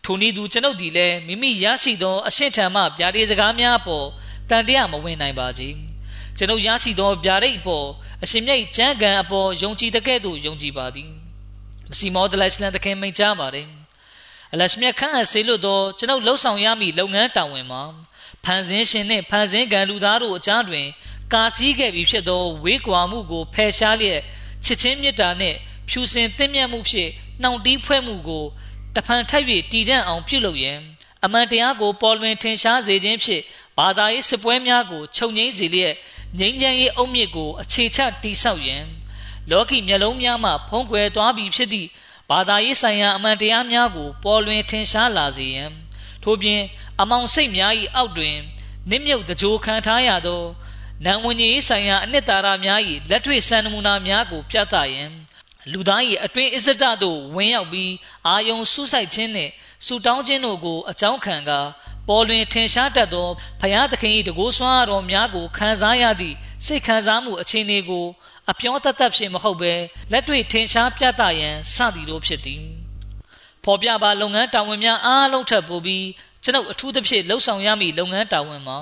[0.04, 4.08] ထိုနည်းသူကျွန်ုပ်သည်လည်းမိမိရရှိသောအရှင်းထံမှဗျာဒိစကားများပေါ်
[4.50, 5.62] တန်တရားမဝင်နိုင်ပါကြ
[6.38, 7.88] ကျွန်ုပ်ရရှိသောဗျာဒိတ်ပေါ်
[8.24, 11.10] အရှင်မြတ်ကျမ်းဂန်အပေါ်ယုံကြည်တကဲ့သို့ယုံကြည်ပါသည်
[11.90, 13.68] မစီမောဒလိုင်စလန်တခင်မိန့်ကြားပါတယ်
[14.54, 17.84] အလရှမြတ်ခန့်အပ်စေလို့သောကျွန်ုပ်လှုပ်ဆောင်ရမည့်လုပ်ငန်းတာဝန်မှာ
[18.44, 20.88] ဖန်ဆင်းရှင်နှင့်ဖန်ဆင်းကံလူသားတို့အကြားတွင်
[21.34, 24.22] ကာစည်းခဲ့ပြီးဖြစ်သောဝေးကွာမှုကိုဖယ်ရှားလျက်
[24.64, 25.58] ချစ်ချင်းမေတ္တာနှင့်
[25.90, 28.46] ဖြူစင်သင့်မြတ်မှုဖြင့်နှောင့်တီးဖွဲ့မှုကို
[28.96, 30.80] တဖန်ထပ်၍တည်တံ့အောင်ပြုလုပ်ရန်
[31.24, 33.44] အမှန်တရားကိုပေါ်လွင်ထင်ရှားစေခြင်းဖြင့်
[33.78, 35.94] ဘာသာရေးစစ်ပွဲများကိုချုပ်ငိမ့်စေလျက်
[36.40, 38.86] ငြိမ်းချမ်းရေးအုတ်မြစ်ကိုအခြေချတိဆောက်ရန်
[39.52, 41.90] လောကီမျက်လုံးများမှဖုံးကွယ်သွားပြီးဖြစ်သည့်
[42.30, 45.72] ဘာသာရေးဆိုင်ရာအမှန်တရားများကို ပေါ်လွင်ထင်ရှားလာစေရန်
[46.24, 46.62] ထို့ပြင်
[47.02, 48.38] အမောင်စိတ်များ၏အောက်တွင်
[48.90, 50.44] နစ်မြုပ်တကြိုခံထားရသော
[51.06, 55.12] နံဝင်ကြီးဆိုင်ရာအနှစ်သာရများ၏လက်တွေ့စံနမူနာများကို ပြသရန်
[55.72, 57.92] လူသား၏အတွင်းအစ္စဒသို့ဝင်ရောက်ပြီး
[58.28, 59.52] အာယုံဆုဆိုင်ခြင်းနှင့်
[59.86, 61.60] ဆူတောင်းခြင်းတို့ကိုအကြောင်းခံကာ
[62.08, 63.30] ပေါ်လွင်ထင်ရှားတတ်သော
[63.62, 68.06] ဖယားသခင်၏တကိုးဆွမ်းတော်များကိုခံစားရသည့်စိတ်ခံစားမှုအခြေအနေကို
[68.52, 69.74] အပြောတတ်တတ်ဖြင့်မဟုတ်ဘဲ
[70.12, 72.64] လက်တွေ့ထင်ရှားပြသရန်စသည်တို့ဖြစ်သည်
[73.64, 76.06] ဖော်ပြပါလုပ်ငန်းတာဝန်များအားလုံးထပ်ပို့ပြီး
[76.44, 78.80] ကျွန်ုပ်အထူးသဖြင့်လှုပ်ဆောင်ရမည့်လုပ်ငန်းတာဝန်မှာ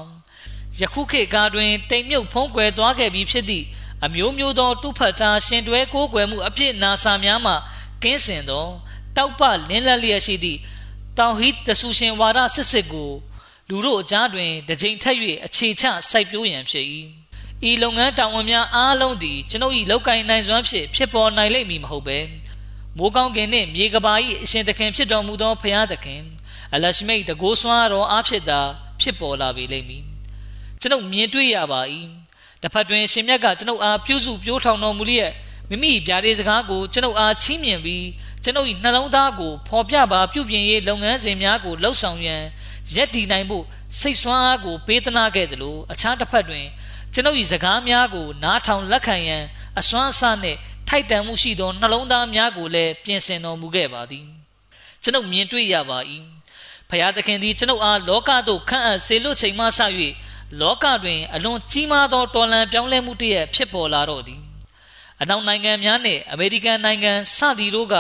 [0.80, 3.66] ယခုခေတ်ကားတွင်တိမ်မြုပ်ဖုံးကွယ်သွားခဲ့ပြီးဖြစ်သည့်
[4.05, 7.53] အမျိုးမျိုးသောတုဖတ်ထားရှင်တွဲကိုးကွယ်မှုအဖြစ်နာဆာများမှ
[8.03, 8.68] ကင်းစင်သော
[9.16, 10.59] တောက်ပလင်းလက်လျက်ရှိသည့်
[11.18, 13.11] တောင်ဟိတဆူရှင်ဝါဒစစ်စစ်ကို
[13.70, 16.86] လူတို့အကြားတွင်တကြိမ်ထက်၍အခြေချစိုက်ပျိုးရန်ဖြစ်၏
[17.70, 22.20] ဤလုပ်ငန်းတာဝန်များအားလုံးသည်ကျွန်ုပ်၏လောက်ကိုင်းနိုင်စွမ်းဖြင့်ဖြစ်ပေါ်နိုင်လိမ့်မည်မဟုတ်ပဲ
[22.97, 26.22] မိုးကောင်းကင်နှင့်မြေကဘာ၏အရှင်သခင်ဖြစ်တော်မူသောဖရာသခင်
[26.74, 28.59] အလရှမိတ်တကိုးဆွမ်းတော်အားဖြင့်သာ
[29.01, 30.03] ဖြစ်ပေါ်လာပေလိမ့်မည်
[30.82, 31.82] ကျွန်ုပ်မြင်တွေ့ရပါ၏
[32.61, 35.32] တစ်ဖက်တွင်ရှင်မြတ်ကကျွန်ုပ်အားပြုစုပြောထောင်တော်မူလျက်
[35.70, 38.05] မိမိဗျာဒိစကားကိုကျွန်ုပ်အားချီးမြှင့်ပြီး
[38.43, 42.43] ကျွန်ုပ်၏နှလုံးသားကိုဖော်ပြပါပြုပြင်ရေးလုပ်ငန်းစဉ်များကိုလှုပ်ဆောင်ရန်
[42.95, 43.66] ရက်တည်နိုင်ဖို့
[43.99, 46.66] စိတ်ဆွမ်းအားကိုပေးသနာခဲ့သလိုအခြားတစ်ဖက်တွင်
[47.14, 49.43] ကျွန်ုပ်၏စကားများကို နားထောင်လက်ခံရန်
[49.80, 54.26] အစွမ်းအစနှင့်ထိုက်တန်မှုရှိသောနှလုံးသားများကိုလည်းပြင်ဆင်တော်မူခဲ့ပါသည်
[55.03, 55.99] ကျွန်ုပ်မြင်တွေ့ရပါ၏
[56.89, 59.80] ဖျားသခင်သည်ကျွန်ုပ်အားလောကသို့ခန့်အပ်စေလွတ်ချိန်မှစ၍
[60.61, 64.41] လောကတွင် အလွန်ကြီးမားသောတော်လှန်ပြောင်းလဲမှုတည်းဖြစ်ပေါ်လာတော့သည်
[65.22, 67.95] အနောက်နိုင်ငံများနှင့်အမေရိကန်နိုင်ငံစသည်တို့က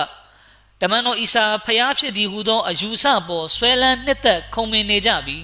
[0.81, 5.43] တမန်တော်အီစာဖျားဖြစ်သည်ဟုသောအယူဆပေါ်ဆွဲလန်းနှစ်သက်ခုံမင်နေကြပြီး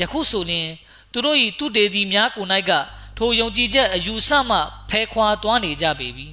[0.00, 0.68] ယခုဆိုရင်
[1.16, 2.70] သူတို့၏တုတေသီများကို၌က
[3.18, 4.58] ထိုယုံကြည်ချက်အယူဆမှ
[4.90, 6.26] ဖဲခွာသွားနေကြပေပြီ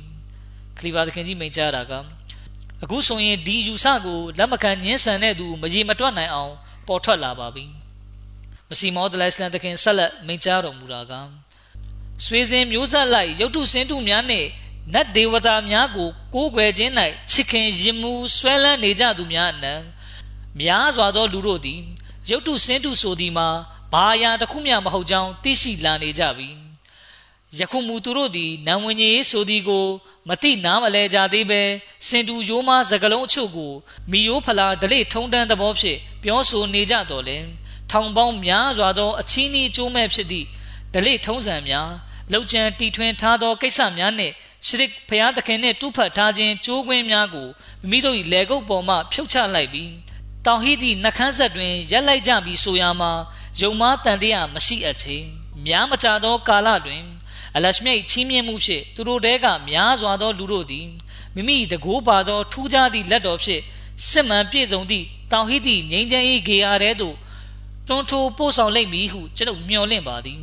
[0.77, 1.93] ခလီဖာသခင်ကြီးမိန့်ကြားတာက
[2.83, 6.53] အခုဆိုရင်ဒီယူဆကိုလက်မခံညှင်းဆန်တဲ့သူမရေမတွက်နိုင်အောင်
[6.87, 7.65] ပေါ်ထွက်လာပါပြီ
[8.69, 11.13] မစီမောဒလိုင်စလန်တခင်ဆက်လက်မိန့်ကြားတော်မူတာက
[12.25, 14.47] ဆွေစဉ်မျိုးဆက်လိုက်ရုတ်တုစင်းတုများနှင့်
[14.93, 16.91] နတ်ဒေဝတာများကိုကိုးကွယ်ခြင်း၌
[17.31, 19.73] ချစ်ခင်ရင်မှုဆွဲလန်းနေကြသူများအနံ
[20.59, 21.79] များစွာသောလူတို့သည်
[22.29, 23.47] ရုတ်တုစင်းတုဆိုသည်မှာ
[23.93, 26.49] ဘာယာတစ်ခုမျှမဟုတ်ကြောင်းသိရှိလာနေကြပြီ
[27.59, 29.85] ယခုမူသူတို့သည်နံဝင်ကြီးဆိုသည်ကို
[30.29, 31.61] မတိနားမလဲကြသေးပဲ
[32.07, 33.71] စင်တူရိုးမစကလုံးအချို့ကို
[34.11, 37.37] မီယိုးဖလာဒလိထုံတန်းသဘောဖြင့်ပြောဆိုနေကြတော်လဲ
[37.91, 40.47] ထောင်ပေါင်းများစွာသောအချင်းဤကျိုးမဲ့ဖြစ်သည့်
[40.93, 41.89] ဒလိထုံးစံများ
[42.31, 44.33] လောက်ကျန်တီထွင်ထားသောကိစ္စများနှင့်
[44.65, 49.91] ရှရစ်ဖျားသခင်နှင့်တူးဖတ်ထားခြင်းကြိုးကွင်းများကိုမိမိတို့၏လေကုပ်ပေါ်မှဖြုတ်ချလိုက်ပြီး
[50.45, 53.11] တောင်ဟိသည့်နှကန်းဆက်တွင်ရက်လိုက်ကြပြီးဆိုရမှာ
[53.59, 55.17] ယုံမားတန်တရားမရှိအပ်ချေ
[55.65, 57.03] များမကြသောကာလတွင်
[57.55, 60.87] အလရှမြိတ်ချီးမြှင့်မှုဖြင့်သူတို့တဲကများစွာသောလူတို့သည်
[61.35, 63.61] မိမိတကိုးပါသောထူးခြားသည့်လက်တော်ဖြင့်
[64.07, 67.15] စစ်မှန်ပြည့်စုံသည့်တောင်ဟိသည့်ငြိမ်းချမ်းရေးဂေဟာထဲသို့
[67.87, 70.39] တွန်းထိုးပို့ဆောင်လိမ့်မည်ဟုကျွန်ုပ်မျှော်လင့်ပါသည်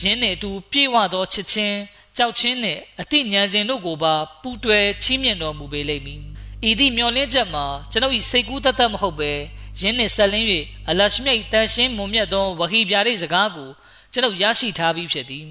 [0.00, 1.78] ယင်းနှင့်အတူပြေဝသောချစ်ချင်း
[2.16, 6.22] ကြောက်ချင်းနှင့်အတိညာစဉ်တို့ကိုပါပူးတွဲချီးမြှင့်တော်မူပေလိမ့်မည်
[6.68, 9.30] ဤသည့်မျှော်လင့်ချက်မှာကျွန်ုပ်၏စိတ်ကူးတတ်တတ်မဟုတ်ပဲ
[9.80, 10.46] ယင်းနှင့်ဆက်လင်း၍
[10.90, 13.68] အလရှမြိတ်တန်ရှင်းမွန်မြတ်သောဝဟီပြားရိစကားကို
[14.12, 15.46] ကျွန်ုပ်ရရှိထားပြီးဖြစ်သည်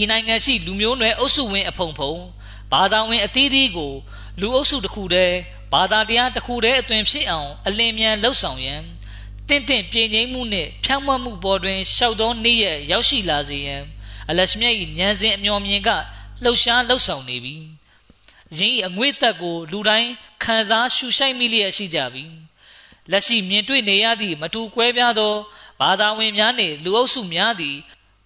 [0.00, 2.14] ဤနိုင်ငံရှိလူမျိုးနွယ်အုပ်စုဝင်အဖုံဖုံ
[2.72, 3.92] ဘာသာဝင်အသီးသီးကို
[4.40, 5.36] လူအုပ်စုတစ်ခုတည်း
[5.72, 8.82] ဘာသာတရားတစ်ခုတည်းအသွင်ဖြစ်အောင်အလင်းမြန်လှုပ်ဆောင်ရန်
[9.48, 13.82] တင့်တင့်ပြင်းငိမ့်မှုနှင့်ဖြောင့်မတ်မှုပေါ်တွင်ရှောက်သောနေ့ရက်ရောက်ရှိလာစေရန်
[14.30, 15.90] အလရှမြတ်၏ဉာဏ်စဉ်အမျှော်မြင်က
[16.42, 17.56] လှုပ်ရှားလှုပ်ဆောင်နေပြီ။
[18.58, 20.10] ယင်း၏အငွေ့သက်ကို လူတိုင်း
[20.44, 22.24] ခံစားရှုရှိုက်မိလျက်ရှိကြပြီ။
[23.10, 25.34] လက်ရှိမြင်တွေ့နေရသည့်မတူကွဲပြားသော
[25.80, 27.76] ဘာသာဝင်များနှင့်လူအုပ်စုများသည်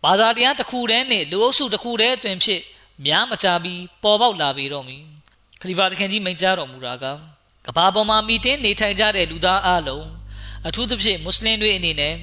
[0.04, 2.62] ဘာသာတရားတစ်ခုတည်းနှင့်လူအုပ်စုတစ်ခုတည်းအတွင်ဖြစ်
[3.06, 5.02] များမကြပြီးပေါ်ပေါက်လာပေတော့မည်
[5.60, 7.04] ခလီဖာသခင်ကြီးမိန့်ကြားတော်မူတာက
[7.66, 10.06] ကဘာပေါ်မှာမိတင်းနေထိုင်ကြတဲ့လူသားအလုံး
[10.66, 12.14] အထူးသဖြင့်မွတ်စလင်တွေအနေနဲ့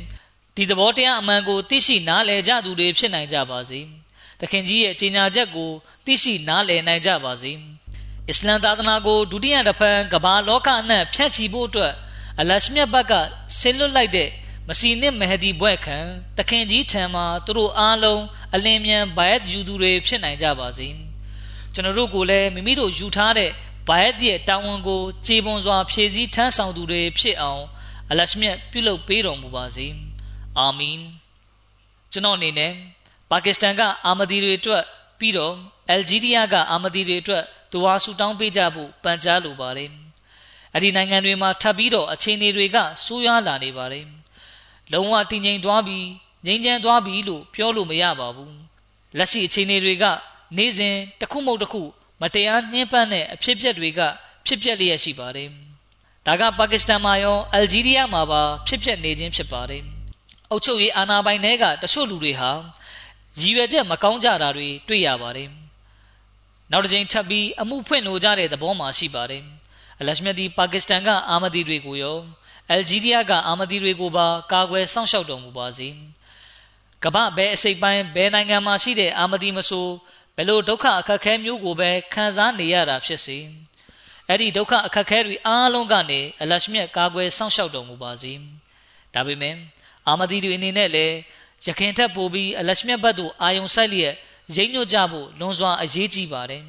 [0.56, 3.80] ဒီသဘောတရားအမှန်ကိုသိရှိနားလည်ကြသူတွေဖြစ်နိုင်ကြပါစေ။
[4.39, 5.70] သခင်ကြီးရဲ့ကြေညာချက်ကို
[6.06, 7.51] သိရှိနားလည်နိုင်ကြပါစေ။
[8.30, 11.93] အစ္စလမ်သာသနာကိုဒုတိယတစ်ဖန်ကဘာလောကအနှံ့ဖြန့်ချီဖို့အတွက်
[12.39, 13.13] အလရှမြတ်ဘက်က
[13.59, 14.30] ဆင်းလွတ်လိုက်တဲ့
[14.67, 15.97] မစီနစ်မဟဒီဘွဲ့ခံ
[16.38, 18.24] တခင်ကြီးထံမှာသူတို့အားလုံး
[18.55, 20.88] အလင်းမြန်ဘိုင်ယူသူတွေဖြစ်နိုင်ကြပါစေ
[21.74, 23.51] ကျွန်တော်တို့ကိုလည်းမိမိတို့ယူထားတဲ့
[23.88, 27.63] ဘိုင်ရဲ့တာဝန်ကိုခြေပွန်စွာဖြည့်ဆည်းထမ်းဆောင်သူတွေဖြစ်အောင်
[28.09, 29.88] အလရှမြတ်ပြုလုပ်ပေးတော်မူပါစေ
[30.57, 30.99] အာမင်
[32.11, 32.71] ကျွန်တော်အနေနဲ့
[33.32, 34.84] ပါကစ္စတန်ကအာမဒီတွေအတွက်
[35.19, 35.53] ပြီးတော့
[35.89, 39.89] အယ်ဂျီးရီးယားကအာမဒီတွေအတွက်ဒွါဆူတောင်းပေးကြဖို့ပန်ကြားလိုပါတယ်
[40.73, 44.05] အဲ့ဒီနိုင်ငံတွေမှာထပ်ပြီးတော့အခြေအနေတွေကဆိုးရွားလာနေပါတယ်
[44.91, 46.07] လုံးဝတည်ငြိမ်သွားပြီး
[46.45, 48.55] ငြိမ်းချမ်းသွားပြီလို့ပြောလို့မရပါဘူး
[49.17, 50.05] လက်ရှိအခြေအနေတွေက
[50.57, 51.84] နေ့စဉ်တစ်ခုမဟုတ်တစ်ခု
[52.21, 53.99] မတရားညှဉ်းပန်းတဲ့အဖြစ်အပျက်တွေက
[54.45, 55.49] ဖြစ်ပျက်လျက်ရှိပါတယ်
[56.27, 59.84] ဒါကပါကစ္စတန်မှာရောအယ်ဂျီးရီးယားမှာပါဖြစ်ပျက်နေခြင်းဖြစ်ပါတယ်
[60.49, 62.51] အုပ်ချုပ်ရေးအာဏာပိုင်တွေကတချို့လူတွေဟာ
[63.39, 65.49] ရည်ရွယ်ချက်မကောင်းကြတာတွေတွေ့ရပါတယ်
[66.72, 69.43] နောက်တစ်ကြိမ်ထပ်ပြီးအမှုဖွင့်လို့ကြတဲ့သဘောမှရှိပါတယ်
[69.99, 72.18] အလရှမြဒီပါကစ္စတန်ကအာမဒီတွေကိုရော
[72.70, 75.88] အယ်ဂျီးရီးယားကအာမဒီတွေကိုပါကာကွယ်စောင့်ရှောက်တော်မူပါစေ
[77.03, 79.88] ကမ္ဘာဘဲအစိပ်ပိုင်းဘဲနိုင်ငံမှာရှိတဲ့အာမဒီမဆို
[80.36, 83.38] ဘယ်လိုဒုက္ခအခက်ခဲမျိုးကိုပဲခံစားနေရတာဖြစ်စေ
[84.28, 88.34] အဲ့ဒီဒုက္ခအခက်ခဲတွေအားလုံးကနေအလရှမြတ်ကာကွယ်စောင့်ရှောက်တော်မူပါစေ
[89.14, 89.55] ဒါပေမဲ့
[90.07, 91.16] အာမဒီတွေအနေနဲ့လည်း
[91.68, 94.16] ရခင်ထက်ပိုပြီးအလရှမြတ်ဘတ်သို့အာယုံဆိုင်လျက်
[94.55, 96.63] ရိမ့်ညွတ်ကြဖို့လွန်စွာအရေးကြီးပါတယ်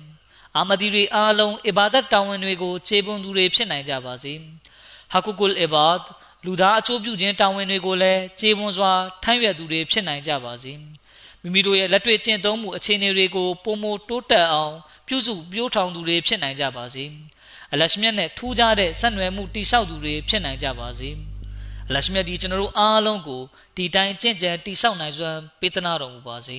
[0.56, 4.32] အာမဒီတွေအားလုံးအီဘာဒတ်တာဝန်တွေကိုခြေပွန်သူတွေဖြစ်နိုင်ကြပါစေ။
[5.12, 5.98] ဟာကုကုလ်အီဘာဒ်
[6.44, 10.72] လူသားအချိုးပြုခြင်းတာဝန်တွေကိုလည်းကျေပွန်စွာထမ်းရွက်သူတွေဖြစ်နိုင်ကြပါစေ
[11.42, 14.74] မိမိတို့ရဲ့လက်တွေ့ကျင့်သုံးမှုအခြေအနေတွေကိုပုံမတိုးတက်အောင်
[15.08, 17.04] ပြုစုပြောထောင်သူတွေဖြစ်နိုင်ကြပါစေ
[17.72, 21.08] အလရှမြတ်နဲ့ထူးခြားတဲ့ဆက်နွယ်မှုတိဆောက်သူတွေဖြစ်နိုင်ကြပါစေ
[21.88, 23.42] အလရှမြတ်ဒီကျွန်တော်တို့အားလုံးကို
[23.76, 26.58] ဒီတိုင်းကျင့်ကြံတိဆောက်နိုင်စွမ်းပေးသနာတော်မူပါစေ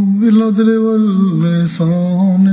[0.21, 2.45] بالعدل واللسان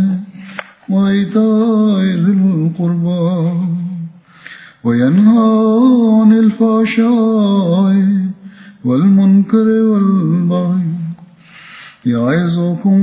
[0.88, 3.28] وإيتاء ذي القربى
[4.84, 5.50] وينهى
[6.20, 7.96] عن الفحشاء
[8.84, 10.88] والمنكر والبغي
[12.06, 13.00] يعظكم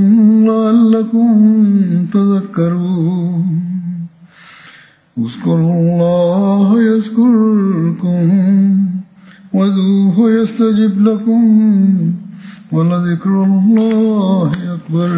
[0.48, 1.28] لعلكم
[2.12, 3.46] تذكرون.
[5.18, 8.22] اذكروا الله يذكركم
[9.52, 11.42] وذوه يستجب لكم.
[12.72, 15.10] ولذكر الله أكبر